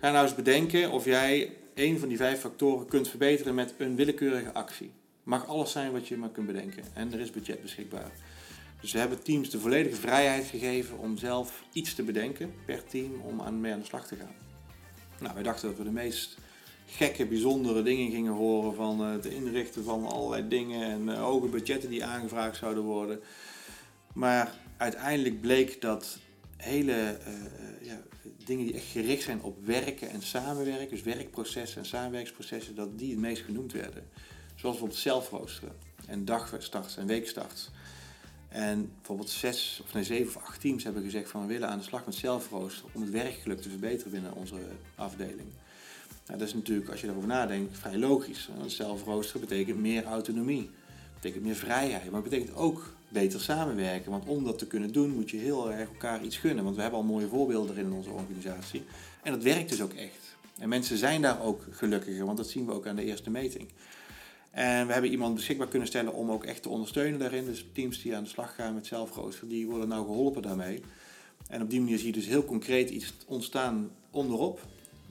[0.00, 3.96] ga nou eens bedenken of jij een van die vijf factoren kunt verbeteren met een
[3.96, 4.90] willekeurige actie.
[5.22, 6.84] Mag alles zijn wat je maar kunt bedenken.
[6.94, 8.10] En er is budget beschikbaar.
[8.80, 13.20] Dus we hebben teams de volledige vrijheid gegeven om zelf iets te bedenken per team
[13.20, 14.34] om aan, mee aan de slag te gaan.
[15.18, 16.36] Nou, wij dachten dat we de meest
[16.86, 21.46] gekke, bijzondere dingen gingen horen van eh, het inrichten van allerlei dingen en eh, hoge
[21.46, 23.20] budgetten die aangevraagd zouden worden.
[24.14, 26.18] Maar uiteindelijk bleek dat
[26.56, 27.32] hele eh,
[27.80, 28.02] ja,
[28.44, 33.10] dingen die echt gericht zijn op werken en samenwerken, dus werkprocessen en samenwerkingsprocessen, dat die
[33.10, 34.08] het meest genoemd werden.
[34.46, 37.70] Zoals bijvoorbeeld zelfroosteren en dagstarts en weekstarts.
[38.48, 41.78] En bijvoorbeeld zes of nee, zeven of acht teams hebben gezegd van we willen aan
[41.78, 44.56] de slag met zelfroosteren om het werkgeluk te verbeteren binnen onze
[44.94, 45.48] afdeling.
[46.26, 48.48] Nou, dat is natuurlijk, als je daarover nadenkt, vrij logisch.
[48.66, 50.70] Zelfroosteren betekent meer autonomie,
[51.14, 54.10] betekent meer vrijheid, maar betekent ook beter samenwerken.
[54.10, 56.64] Want om dat te kunnen doen moet je heel erg elkaar iets gunnen.
[56.64, 58.82] Want we hebben al mooie voorbeelden in onze organisatie.
[59.22, 60.36] En dat werkt dus ook echt.
[60.58, 63.68] En mensen zijn daar ook gelukkiger, want dat zien we ook aan de eerste meting.
[64.50, 67.44] En we hebben iemand beschikbaar kunnen stellen om ook echt te ondersteunen daarin.
[67.44, 70.82] Dus teams die aan de slag gaan met zelfrooster, die worden nou geholpen daarmee.
[71.48, 74.60] En op die manier zie je dus heel concreet iets ontstaan onderop.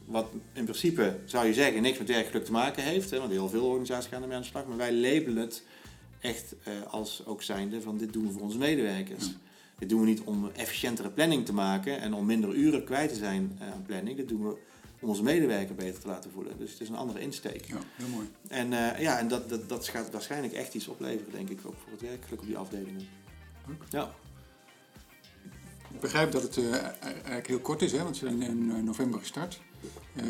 [0.06, 3.12] Wat in principe, zou je zeggen, niks met werkgeluk te maken heeft.
[3.12, 4.66] Hè, want heel veel organisaties gaan ermee aan de slag.
[4.66, 5.64] Maar wij labelen het
[6.20, 9.32] echt eh, als ook zijnde van dit doen we voor onze medewerkers.
[9.80, 13.16] Dit doen we niet om efficiëntere planning te maken en om minder uren kwijt te
[13.16, 14.18] zijn eh, aan planning.
[14.18, 14.58] Dit doen we
[15.00, 16.58] om onze medewerker beter te laten voelen.
[16.58, 17.66] Dus het is een andere insteek.
[17.66, 18.28] Ja, heel mooi.
[18.48, 21.76] En, eh, ja, en dat, dat, dat gaat waarschijnlijk echt iets opleveren, denk ik, ook
[21.84, 23.08] voor het werkgeluk op die afdelingen.
[23.90, 24.12] Ja.
[25.94, 26.58] Ik begrijp dat het
[27.00, 29.60] eigenlijk heel kort is, hè, want ze zijn in november gestart.
[30.16, 30.26] Eh,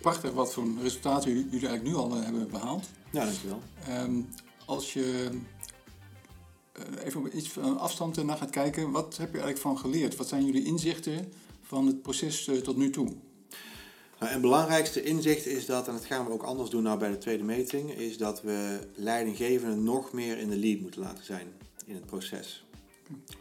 [0.00, 2.88] prachtig wat voor resultaten jullie eigenlijk nu al eh, hebben behaald.
[3.10, 3.62] ja, dankjewel.
[3.86, 4.20] Ehm,
[4.64, 5.30] als je
[6.72, 10.16] eh, even op iets van afstand naar gaat kijken, wat heb je eigenlijk van geleerd?
[10.16, 13.08] Wat zijn jullie inzichten van het proces tot nu toe?
[14.18, 17.10] Nou, en belangrijkste inzicht is dat, en dat gaan we ook anders doen nou bij
[17.10, 21.46] de tweede meting, is dat we leidinggevenden nog meer in de lead moeten laten zijn
[21.86, 22.67] in het proces.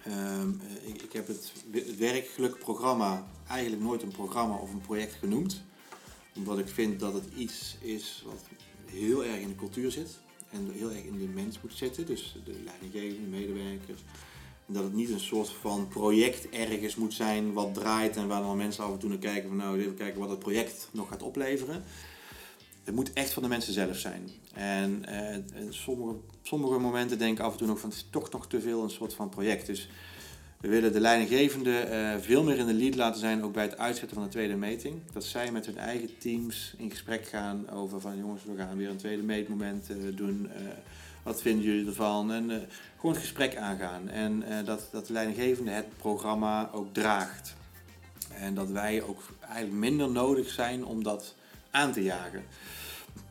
[0.03, 1.53] Ehm, eh, ik, ik heb het,
[1.97, 5.63] werkgelukprogramma eigenlijk nooit een programma of een project genoemd.
[6.35, 8.41] Omdat ik vind dat het iets is wat
[8.85, 10.19] heel erg in de cultuur zit.
[10.49, 12.05] En heel erg in de mens moet zitten.
[12.05, 14.01] Dus de leidinggevende, medewerkers.
[14.65, 18.57] Dat het niet een soort van project ergens moet zijn wat draait en waar dan
[18.57, 21.23] mensen af en toe naar kijken van nou even kijken wat het project nog gaat
[21.23, 21.83] opleveren.
[22.83, 24.29] Het moet echt van de mensen zelf zijn.
[24.57, 28.31] En, en sommige, sommige momenten denk ik af en toe nog van het is toch
[28.31, 29.65] nog te veel een soort van project.
[29.65, 29.89] Dus
[30.57, 33.77] we willen de leidinggevende eh, veel meer in de lead laten zijn, ook bij het
[33.77, 35.01] uitzetten van de tweede meting.
[35.13, 38.89] Dat zij met hun eigen teams in gesprek gaan over van jongens, we gaan weer
[38.89, 40.49] een tweede meetmoment eh, doen.
[41.23, 42.31] Wat vinden jullie ervan?
[42.31, 42.49] En
[42.95, 44.09] gewoon het gesprek aangaan.
[44.09, 47.55] En dat, dat de leidinggevende het programma ook draagt.
[48.33, 51.35] En dat wij ook eigenlijk minder nodig zijn om dat
[51.71, 52.43] aan te jagen.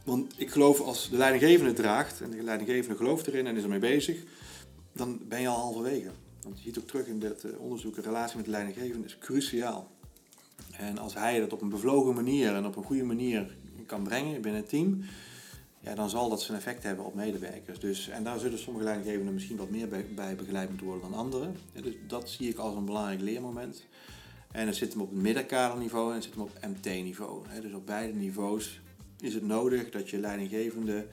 [0.06, 3.62] Want ik geloof als de leidinggevende het draagt en de leidinggevende gelooft erin en is
[3.62, 4.22] ermee bezig,
[4.92, 6.10] dan ben je al halverwege.
[6.42, 9.18] Want je ziet ook terug in dit eh, onderzoek, een relatie met de leidinggevende is
[9.18, 9.90] cruciaal.
[10.76, 14.40] En als hij dat op een bevlogen manier en op een goede manier kan brengen
[14.40, 15.00] binnen het team,
[15.80, 17.78] ja, dan zal dat zijn effect hebben op medewerkers.
[17.78, 21.56] Dus, en daar zullen sommige leidinggevenden misschien wat meer bij, begeleid moeten worden dan anderen.
[21.72, 23.84] Dus dat zie ik als een belangrijk leermoment.
[24.52, 27.42] En het zit hem op het middenkaderniveau en het zit hem op MT-niveau.
[27.62, 28.80] Dus op beide niveaus
[29.20, 31.06] is het nodig dat je leidinggevende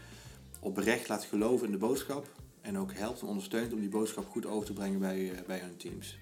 [0.60, 2.28] oprecht laat geloven in de boodschap.
[2.62, 5.60] En ook helpt en ondersteunt om die boodschap goed over te brengen bij, eh, bij
[5.60, 6.18] hun teams.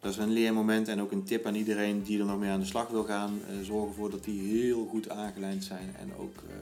[0.00, 2.60] Dat is een leermoment en ook een tip aan iedereen die er nog mee aan
[2.60, 3.40] de slag wil gaan.
[3.48, 6.54] Eh, zorg ervoor dat die heel goed aangelijnd zijn en ook eh,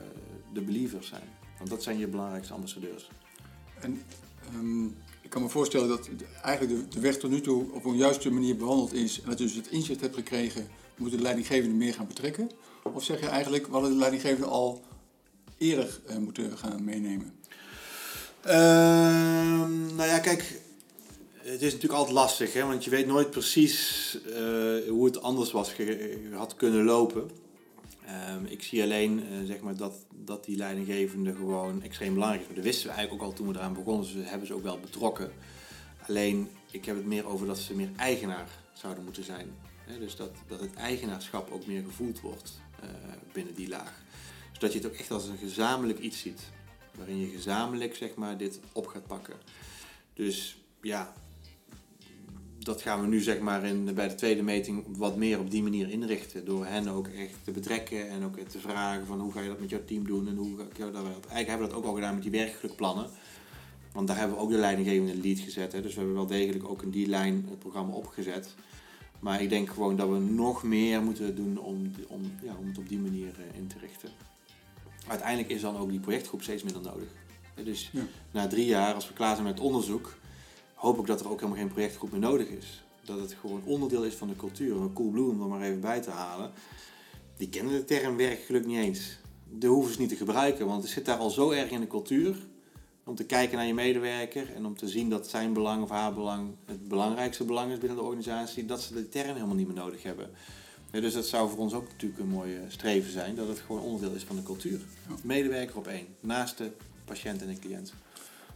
[0.52, 1.28] de believers zijn.
[1.58, 3.10] Want dat zijn je belangrijkste ambassadeurs.
[3.80, 4.02] En
[4.54, 4.84] ehm,
[5.22, 6.08] ik kan me voorstellen dat
[6.42, 9.20] eigenlijk de, de weg tot nu toe op een juiste manier behandeld is.
[9.20, 10.66] En dat je dus het inzicht hebt gekregen,
[10.96, 12.50] moeten de leidinggevende meer gaan betrekken.
[12.82, 14.82] Of zeg je eigenlijk, hadden de leidinggevende al
[15.58, 17.32] eerder eh, moeten gaan meenemen?
[18.42, 20.60] Ehm, nou ja, kijk,
[21.32, 25.50] het is natuurlijk altijd lastig, hè, want je weet nooit precies eh, hoe het anders
[25.50, 25.72] was
[26.32, 27.30] had kunnen lopen.
[28.06, 32.54] Ehm, ik zie alleen eh, zeg maar dat, dat die leidinggevende gewoon extreem belangrijk is.
[32.54, 34.02] Dat wisten we eigenlijk ook al toen we eraan begonnen.
[34.02, 35.32] Dus we hebben ze ook wel betrokken.
[36.08, 39.50] Alleen, ik heb het meer over dat ze meer eigenaar zouden moeten zijn.
[39.98, 42.52] dus dat, dat het eigenaarschap ook meer gevoeld wordt
[43.32, 44.02] binnen die laag.
[44.52, 46.40] Zodat je het ook echt als een gezamenlijk iets ziet.
[46.94, 49.34] Waarin je gezamenlijk zeg maar, dit op gaat pakken.
[50.14, 51.12] Dus ja,
[52.58, 55.62] dat gaan we nu zeg maar in, bij de tweede meting wat meer op die
[55.62, 56.44] manier inrichten.
[56.44, 59.60] Door hen ook echt te betrekken en ook te vragen van hoe ga je dat
[59.60, 61.94] met jouw team doen en hoe ga je dat Eigenlijk hebben we dat ook al
[61.94, 63.10] gedaan met die werkgelukplannen.
[63.92, 65.72] Want daar hebben we ook de leidinggevende lead gezet.
[65.72, 65.82] Hè.
[65.82, 68.54] Dus we hebben wel degelijk ook in die lijn het programma opgezet.
[69.20, 72.78] Maar ik denk gewoon dat we nog meer moeten doen om, om, ja, om het
[72.78, 74.10] op die manier eh, in te richten.
[75.06, 77.08] Uiteindelijk is dan ook die projectgroep steeds minder nodig.
[77.64, 77.90] Dus
[78.30, 80.16] na drie jaar, als we klaar zijn met het onderzoek,
[80.74, 82.84] hoop ik dat er ook helemaal geen projectgroep meer nodig is.
[83.04, 84.76] Dat het gewoon onderdeel is van de cultuur.
[84.76, 86.50] Een Coolblue, om er maar even bij te halen,
[87.36, 89.18] die kennen de term werkgeluk niet eens.
[89.58, 91.86] De hoeven ze niet te gebruiken, want het zit daar al zo erg in de
[91.86, 92.36] cultuur.
[93.08, 96.14] Om te kijken naar je medewerker en om te zien dat zijn belang of haar
[96.14, 99.76] belang het belangrijkste belang is binnen de organisatie, dat ze de term helemaal niet meer
[99.76, 100.30] nodig hebben.
[100.90, 104.16] dus dat zou voor ons ook natuurlijk een mooie streven zijn, dat het gewoon onderdeel
[104.16, 104.80] is van de cultuur.
[105.22, 106.70] Medewerker op één, naast de
[107.04, 107.92] patiënt en de cliënt.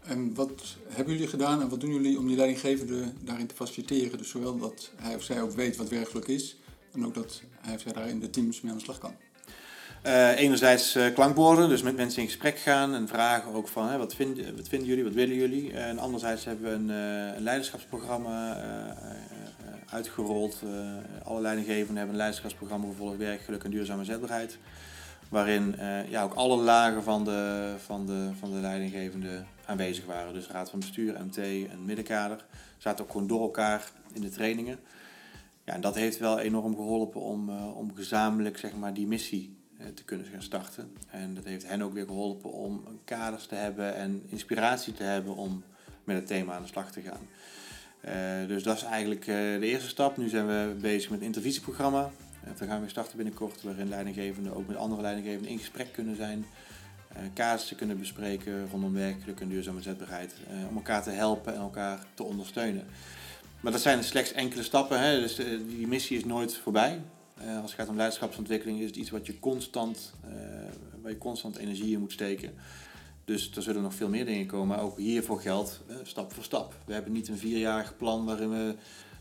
[0.02, 4.18] En wat hebben jullie gedaan en wat doen jullie om die leidinggevende daarin te faciliteren?
[4.18, 6.56] Dus zowel dat hij of zij ook weet wat werkelijk is,
[6.92, 9.14] en ook dat hij of zij daar in de teams mee aan de slag kan.
[10.06, 13.98] Uh, enerzijds uh, klankborden, dus met mensen in gesprek gaan en vragen ook van hè,
[13.98, 15.72] wat, vind, wat vinden jullie, wat willen jullie.
[15.72, 18.56] En anderzijds hebben we een, uh, een leiderschapsprogramma
[19.90, 20.62] uitgerold.
[21.24, 24.58] alle leidinggevenden hebben een leiderschapsprogramma gevolgd, werk, geluk en duurzame zetbaarheid.
[25.28, 25.76] Waarin
[26.08, 30.34] ja, ook alle lagen van de, van de, van de leidinggevende aanwezig waren.
[30.34, 32.44] Dus raad van bestuur, MT en middenkader.
[32.78, 34.78] Zaten ook gewoon door elkaar in de trainingen.
[35.64, 39.60] Ja, en dat heeft wel enorm geholpen om, om gezamenlijk zeg maar, die missie
[39.94, 40.96] te kunnen gaan starten.
[41.10, 45.36] En dat heeft hen ook weer geholpen om kaders te hebben en inspiratie te hebben
[45.36, 45.64] om
[46.04, 47.20] met het thema aan de slag te gaan.
[48.04, 50.16] Uh, dus dat is eigenlijk de eerste stap.
[50.16, 52.10] Nu zijn we bezig met een intervisieprogramma.
[52.58, 56.44] we gaan weer starten binnenkort, waarin leidinggevenden ook met andere leidinggevenden in gesprek kunnen zijn
[57.38, 60.34] uh, te kunnen bespreken rondom werkgeluk en duurzame zetbaarheid.
[60.50, 62.86] Uh, om elkaar te helpen en elkaar te ondersteunen.
[63.60, 65.00] Maar dat zijn slechts enkele stappen.
[65.00, 65.20] Hè?
[65.20, 67.00] Dus eh, die missie is nooit voorbij.
[67.36, 70.12] Als het gaat om leiderschapsontwikkeling is het iets wat je constant,
[71.02, 72.54] waar je constant energie in moet steken.
[73.24, 74.66] Dus er zullen nog veel meer dingen komen.
[74.66, 76.74] Maar ook hiervoor geldt stap voor stap.
[76.84, 78.74] We hebben niet een vierjarig plan waarin we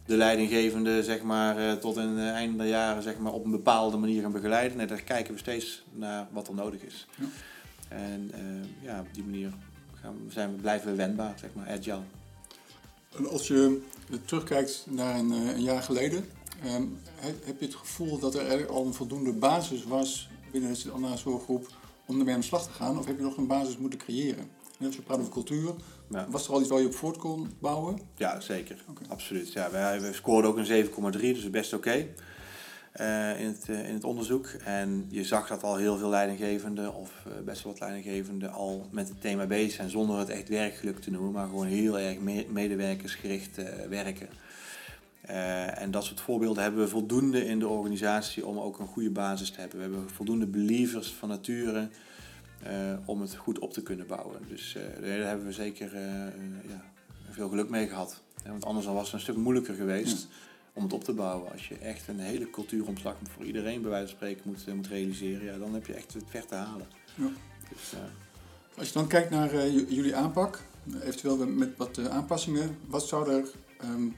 [0.06, 4.22] de leidinggevende zeg maar, tot het einde der jaren zeg maar, op een bepaalde manier
[4.22, 4.78] gaan begeleiden.
[4.78, 7.08] Nee, daar kijken we steeds naar wat er nodig is.
[7.16, 7.26] Ja.
[7.92, 9.54] En uh, ja, op die manier
[10.02, 12.02] gaan we, zijn we, blijven we wendbaar, zeg maar, agile.
[13.18, 13.82] En als je
[14.26, 16.26] terugkijkt naar een, eh, een jaar geleden,
[16.64, 16.84] ehm,
[17.20, 21.68] heb je het gevoel dat er al een voldoende basis was binnen de Anna-zorggroep
[22.06, 22.98] om ermee aan de slag te gaan?
[22.98, 24.50] Of heb je nog een basis moeten creëren?
[24.80, 25.74] En als je praat over cultuur,
[26.30, 28.00] was er al iets waar je op voort kon bouwen?
[28.16, 28.84] Ja, zeker.
[29.08, 29.54] Absoluut.
[29.54, 32.08] Ja, wij, wij scoorden ook een 7,3, dus best oké.
[32.92, 34.48] Eh, in, het, uh, in het onderzoek.
[34.48, 38.88] En je zag dat al heel veel leidinggevenden, of uh, best wel wat leidinggevenden, al
[38.92, 39.90] met het thema bezig zijn.
[39.90, 43.56] Zonder het echt werkgeluk te noemen, maar gewoon heel erg me medewerkersgericht
[43.90, 44.30] werken.
[45.22, 49.52] En dat soort voorbeelden hebben we voldoende in de organisatie om ook een goede basis
[49.52, 49.78] te hebben.
[49.78, 51.90] We hebben voldoende believers van nature
[53.06, 54.42] om het goed op te kunnen bouwen.
[54.48, 56.00] Dus daar hebben we zeker
[56.68, 56.84] ja,
[57.30, 58.22] veel geluk mee gehad.
[58.46, 60.28] want anders was het een stuk moeilijker geweest
[60.74, 61.52] om het op te bouwen.
[61.52, 64.88] Als je echt een hele cultuuromslag voor iedereen bij wijze van spreken moet, eh, moet
[64.88, 66.88] realiseren, ja, dan heb je echt het ver te halen.
[67.16, 67.30] Ja.
[67.70, 67.94] Dus.
[68.78, 70.62] Als je dan kijkt naar jullie aanpak,
[71.02, 73.52] eventueel met wat aanpassingen, wat zou er
[73.84, 74.16] um,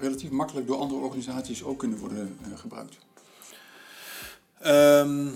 [0.00, 2.98] relatief makkelijk door andere organisaties ook kunnen worden gebruikt?
[4.66, 5.32] Um,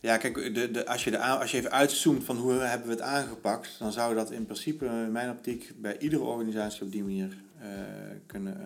[0.00, 2.94] ja, kijk, de, de, als, je de, als je even uitzoomt van hoe hebben we
[2.94, 7.02] het aangepakt, dan zou dat in principe in mijn optiek bij iedere organisatie op die
[7.02, 7.36] manier
[8.26, 8.56] kunnen,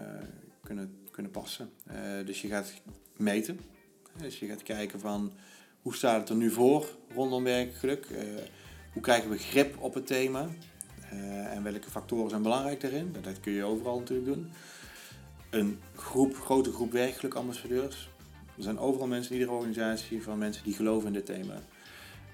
[0.63, 1.71] kunnen, kunnen passen.
[2.25, 2.73] Dus je gaat
[3.17, 3.61] meten.
[4.17, 5.33] Dus je gaat kijken van
[5.83, 8.07] hoe staat het er nu voor rondom werkgeluk?
[8.93, 10.49] Hoe krijgen we grip op het thema?
[11.13, 13.17] Uh, en welke factoren zijn belangrijk daarin?
[13.23, 14.51] Dat kun je overal natuurlijk doen.
[15.51, 18.11] Een groep, grote groep werkgelukambassadeurs.
[18.57, 21.55] Er zijn overal mensen in iedere organisatie van mensen die geloven in dit thema.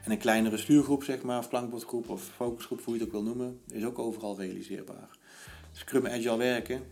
[0.05, 3.23] En een kleinere stuurgroep, zeg maar, of klankbordgroep of focusgroep, hoe je het ook wil
[3.23, 5.09] noemen, is ook overal realiseerbaar.
[5.73, 6.83] Scrum Agile werken,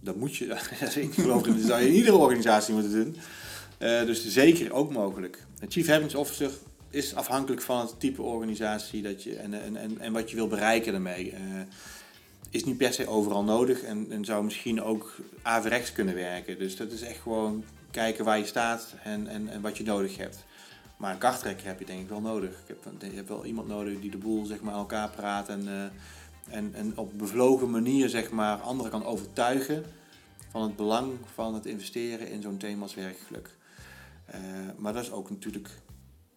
[0.00, 0.44] dat moet je,
[1.00, 3.16] ik geloof dat zou je in iedere organisatie moeten doen.
[3.78, 5.46] Uh, dus zeker ook mogelijk.
[5.58, 6.50] Een Chief Havings Officer
[6.92, 10.48] is afhankelijk van het type organisatie dat je, en, en, en, en wat je wil
[10.48, 11.32] bereiken daarmee.
[11.32, 11.38] Uh,
[12.50, 16.58] is niet per se overal nodig en, en zou misschien ook averechts kunnen werken.
[16.58, 20.16] Dus dat is echt gewoon kijken waar je staat en, en, en wat je nodig
[20.16, 20.44] hebt.
[20.96, 22.50] Maar een karttrekker heb je denk ik wel nodig.
[22.66, 26.54] Je hebt, je wel iemand nodig die de boel zeg maar, elkaar praat en, uh,
[26.56, 29.84] en, en op bevlogen manier zeg maar, anderen kan overtuigen
[30.50, 33.50] van het belang van het investeren in zo'n thema als werkgeluk.
[34.34, 34.40] Uh,
[34.76, 35.68] maar dat is ook natuurlijk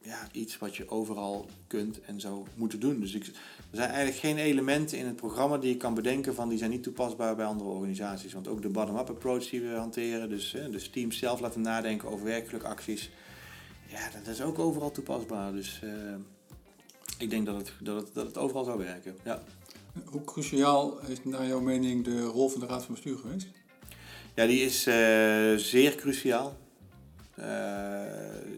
[0.06, 3.00] ja, iets wat je overal kunt en zou moeten doen.
[3.00, 3.34] Dus ik, er
[3.72, 6.84] zijn eigenlijk geen elementen in het programma die je kan bedenken van die zijn niet
[6.84, 8.34] toepasbaar bij andere organisaties.
[8.34, 12.10] Want ook de bottom-up approach die we hanteren, dus, hè, dus teams zelf laten nadenken
[12.10, 13.10] over werkgelukacties,
[13.88, 15.52] ja, dat is ook overal toepasbaar.
[15.52, 15.92] Dus uh,
[17.18, 19.16] ik denk dat het, dat, het, dat het overal zou werken.
[19.24, 19.42] Ja.
[20.06, 23.48] Hoe cruciaal is naar jouw mening de rol van de Raad van Bestuur geweest?
[24.36, 24.94] Ja, die is uh,
[25.56, 26.58] zeer cruciaal.
[27.40, 27.46] Uh,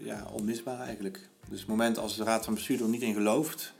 [0.04, 1.30] ja, onmisbaar eigenlijk.
[1.50, 3.74] Dus het moment als de raad van bestuur er niet in gelooft,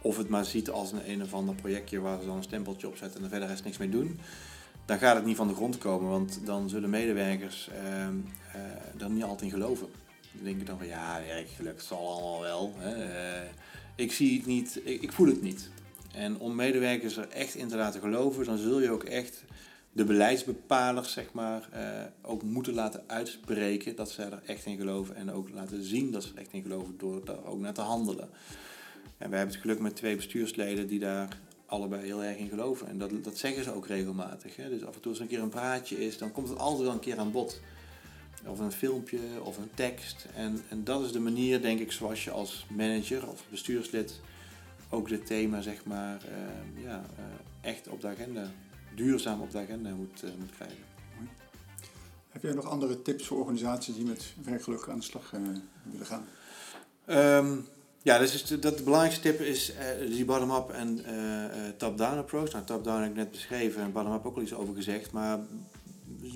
[0.00, 2.88] of het maar ziet als een een of ander projectje waar ze dan een stempeltje
[2.88, 4.18] op zetten en er verder rest niks mee doen,
[4.84, 7.98] dan gaat het niet van de grond komen, want dan zullen medewerkers uh,
[8.96, 9.88] uh, er niet altijd in geloven.
[10.32, 12.74] Dan denken dan van ja, werkgeluk zal allemaal wel.
[12.76, 13.04] Hè.
[13.42, 13.48] Uh,
[13.94, 15.70] ik zie het niet, ik, ik, voel het niet.
[16.12, 19.44] En om medewerkers er echt in te laten geloven, dan zul je ook echt
[19.96, 21.80] de beleidsbepalers zeg maar, uh,
[22.22, 25.14] ook moeten laten uitspreken dat ze er echt in geloven.
[25.14, 27.80] En ook laten zien dat ze er echt in geloven door daar ook naar te
[27.80, 28.28] handelen.
[29.18, 32.88] En wij hebben het geluk met twee bestuursleden die daar allebei heel erg in geloven.
[32.88, 34.56] En dat, dat zeggen ze ook regelmatig.
[34.56, 34.68] Hè?
[34.68, 36.82] Dus af en toe als er een keer een praatje is, dan komt het altijd
[36.82, 37.60] wel een keer aan bod.
[38.46, 40.26] Of een filmpje of een tekst.
[40.34, 44.20] En, en dat is de manier, denk ik, zoals je als manager of bestuurslid
[44.90, 47.24] ook dit thema, zeg maar, uh, ja, uh,
[47.70, 48.50] echt op de agenda
[48.96, 50.78] duurzaam op de agenda moet, uh, moet krijgen.
[51.16, 51.28] Mooi.
[52.28, 55.40] Heb jij nog andere tips voor organisaties die met werkgeluk aan de slag uh,
[55.82, 56.24] willen gaan?
[57.06, 57.66] Um,
[58.02, 61.04] ja, dus is de, dat de belangrijkste tip is uh, die bottom-up en
[61.76, 62.52] top-down approach.
[62.52, 65.12] Nou, top-down heb ik net beschreven en bottom-up ook al iets over gezegd.
[65.12, 65.38] Maar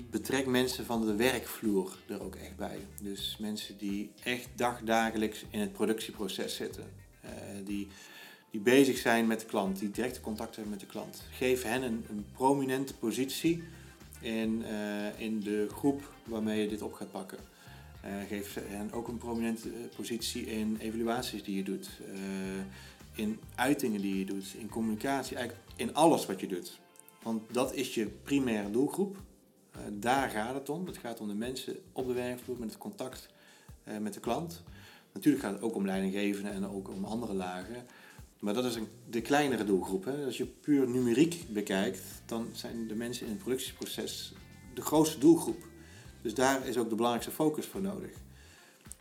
[0.09, 2.79] betrek mensen van de werkvloer er ook echt bij.
[3.01, 6.83] Dus mensen die echt dagdagelijks in het productieproces zitten.
[7.63, 7.87] die
[8.51, 11.23] die bezig zijn met de klant, die directe contact hebben met de klant.
[11.31, 13.63] Geef hen een, een prominente positie
[14.21, 17.37] in, uh, in de groep waarmee je dit op gaat pakken.
[18.05, 21.89] Uh, geef hen ook een prominente positie in evaluaties die je doet,
[23.15, 26.79] in uitingen die je doet, in communicatie, eigenlijk in alles wat je doet.
[27.21, 29.17] Want dat is je primaire doelgroep.
[29.91, 30.85] daar gaat het om.
[30.85, 33.29] Het gaat om de mensen op de werkvloer met het contact
[33.99, 34.63] met de klant.
[35.13, 37.85] Natuurlijk gaat het ook om leidinggevenden en ook om andere lagen.
[38.41, 40.05] Maar dat is een, de kleinere doelgroep.
[40.05, 40.25] Hè.
[40.25, 44.33] Als je puur numeriek bekijkt, dan zijn de mensen in het productieproces
[44.73, 45.67] de grootste doelgroep.
[46.21, 48.11] Dus daar is ook de belangrijkste focus voor nodig.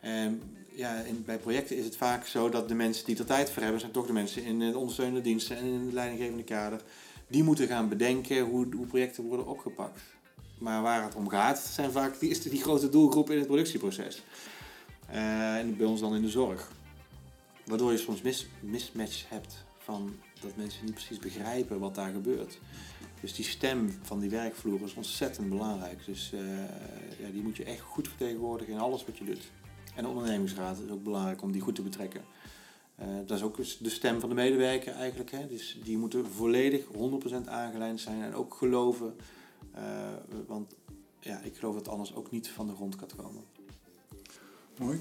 [0.00, 0.42] En
[0.74, 3.80] ja, bij projecten is het vaak zo dat de mensen die er tijd voor hebben,
[3.80, 6.80] zijn toch de mensen in de ondersteunende diensten en in het leidinggevende kader.
[7.28, 10.00] Die moeten gaan bedenken hoe, hoe projecten worden opgepakt.
[10.58, 14.22] Maar waar het om gaat, zijn vaak die, is die grote doelgroep in het productieproces.
[15.10, 16.70] Uh, en bij ons dan in de zorg.
[17.70, 22.58] Waardoor je soms mis, mismatch hebt van dat mensen niet precies begrijpen wat daar gebeurt.
[23.20, 26.04] Dus die stem van die werkvloer is ontzettend belangrijk.
[26.06, 26.40] Dus uh,
[27.18, 29.50] ja, die moet je echt goed vertegenwoordigen in alles wat je doet.
[29.94, 32.24] En de ondernemingsraad is ook belangrijk om die goed te betrekken.
[33.00, 35.30] Uh, dat is ook de stem van de medewerker eigenlijk.
[35.30, 35.46] Hè?
[35.46, 36.88] Dus die moeten volledig 100%
[37.44, 39.16] aangelijnd zijn en ook geloven.
[39.74, 39.82] Uh,
[40.46, 40.74] want
[41.20, 43.44] ja, ik geloof dat anders ook niet van de grond kan komen.
[44.78, 44.98] Mooi.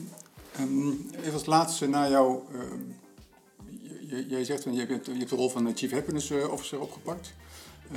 [0.60, 2.42] Um, even als laatste naar jou.
[2.54, 4.86] Uh, jij zegt, hebt, je
[5.18, 7.34] hebt de rol van Chief Happiness eh, Officer opgepakt.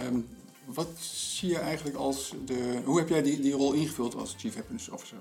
[0.06, 0.28] Um,
[0.64, 2.80] wat zie je eigenlijk als de.
[2.84, 5.18] Hoe heb jij die, die rol ingevuld als Chief Happiness Officer?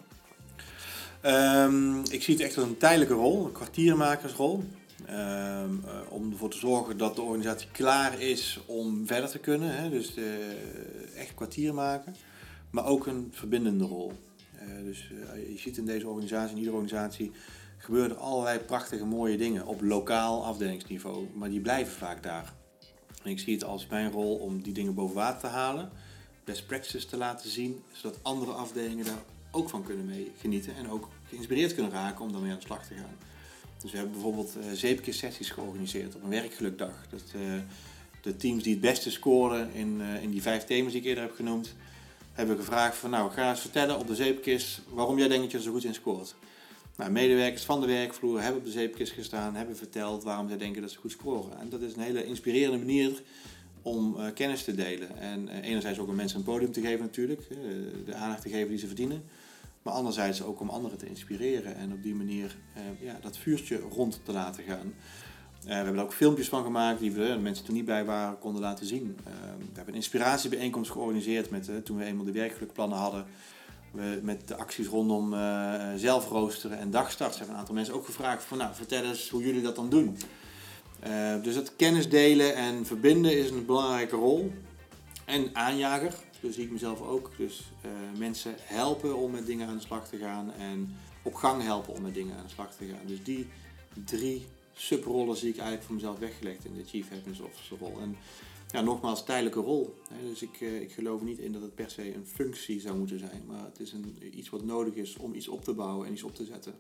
[2.12, 4.64] Ik zie het echt als een tijdelijke rol, een kwartiermakersrol.
[5.10, 5.64] Uh,
[6.10, 9.76] om ervoor te zorgen dat de organisatie klaar is om verder te kunnen.
[9.76, 9.90] Hè?
[9.90, 10.58] Dus de,
[11.16, 12.16] echt kwartier maken.
[12.70, 14.12] Maar ook een verbindende rol.
[14.62, 17.32] Uh, dus uh, je ziet in deze organisatie, in iedere organisatie,
[17.78, 21.28] gebeuren er allerlei prachtige mooie dingen op lokaal afdelingsniveau.
[21.34, 22.54] Maar die blijven vaak daar.
[23.24, 25.90] En ik zie het als mijn rol om die dingen boven water te halen,
[26.44, 30.90] best practices te laten zien, zodat andere afdelingen daar ook van kunnen mee genieten en
[30.90, 33.16] ook geïnspireerd kunnen raken om daarmee aan de slag te gaan.
[33.82, 37.08] Dus we hebben bijvoorbeeld uh, sessies georganiseerd op een werkgelukdag.
[37.10, 37.24] Dat,
[38.22, 41.36] de teams die het beste scoren in, in die vijf thema's die ik eerder heb
[41.36, 41.76] genoemd,
[42.34, 45.58] hebben gevraagd van nou ga eens vertellen op de zeepkist waarom jij denkt dat je
[45.58, 46.36] er zo goed in scoort.
[46.98, 50.82] Nou, medewerkers van de werkvloer hebben op de zeepkist gestaan, hebben verteld waarom zij denken
[50.82, 51.60] dat ze goed scoren.
[51.60, 53.22] En dat is een hele inspirerende manier
[53.82, 55.18] om uh, kennis te delen.
[55.18, 57.58] En uh, enerzijds ook om mensen een podium te geven natuurlijk, uh,
[58.06, 59.24] de aandacht te geven die ze verdienen.
[59.82, 62.56] Maar anderzijds ook om anderen te inspireren en op die manier
[63.00, 64.94] ja, dat vuurtje rond te laten gaan.
[65.62, 68.06] Uh, we hebben er ook filmpjes van gemaakt die we, de mensen toen niet bij
[68.06, 69.18] waren, konden laten zien.
[69.20, 73.26] Uh, we hebben een inspiratiebijeenkomst georganiseerd met, toen we eenmaal de werkgelukplannen hadden.
[74.22, 75.36] met de acties rondom
[75.96, 79.62] zelfroosteren en dagstarts hebben een aantal mensen ook gevraagd van nou, vertel eens hoe jullie
[79.62, 80.18] dat dan doen.
[81.42, 84.52] Dus het kennis delen en verbinden is een belangrijke rol.
[85.26, 87.32] En aanjager, dus zie ik mezelf ook.
[87.38, 87.72] Dus
[88.18, 92.02] mensen helpen om met dingen aan de slag te gaan en op gang helpen om
[92.02, 93.06] met dingen aan de slag te gaan.
[93.06, 93.48] Dus die
[94.06, 98.00] drie subrollen zie ik eigenlijk voor mezelf weggelegd in de Chief Happiness Officer rol.
[98.02, 98.16] En
[98.72, 99.96] ja, nogmaals, tijdelijke rol.
[100.30, 103.20] Dus ik, uh, ik geloof niet in dat het per se een functie zou moeten
[103.20, 106.14] zijn, maar het is een, iets wat nodig is om iets op te bouwen en
[106.14, 106.74] iets op te zetten.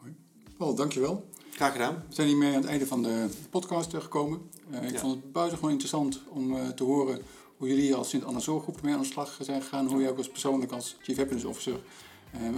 [0.00, 0.14] Mooi.
[0.56, 1.28] Paul, dankjewel.
[1.50, 2.04] Graag gedaan.
[2.08, 4.50] We zijn hiermee aan het einde van de podcast gekomen.
[4.70, 4.98] Uh, ik ja.
[4.98, 7.22] vond het buitengewoon interessant om uh, te horen
[7.56, 9.86] hoe jullie als Sint-Anna Zorggroep ermee aan de slag zijn gegaan.
[9.86, 11.80] Hoe jij ook als persoonlijk als Chief Happiness Officer,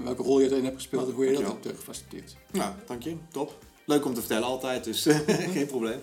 [0.04, 2.36] welke rol je erin hebt gespeeld en hoe je dat hebt gefaciliteerd.
[2.52, 3.16] Ja, dank je.
[3.30, 3.58] Top.
[3.86, 5.06] Leuk om te vertellen altijd, dus
[5.54, 6.00] geen probleem.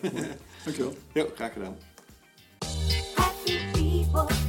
[0.63, 0.93] Dankjewel.
[1.13, 1.77] Jo, graag gedaan.
[3.15, 4.42] Happy people.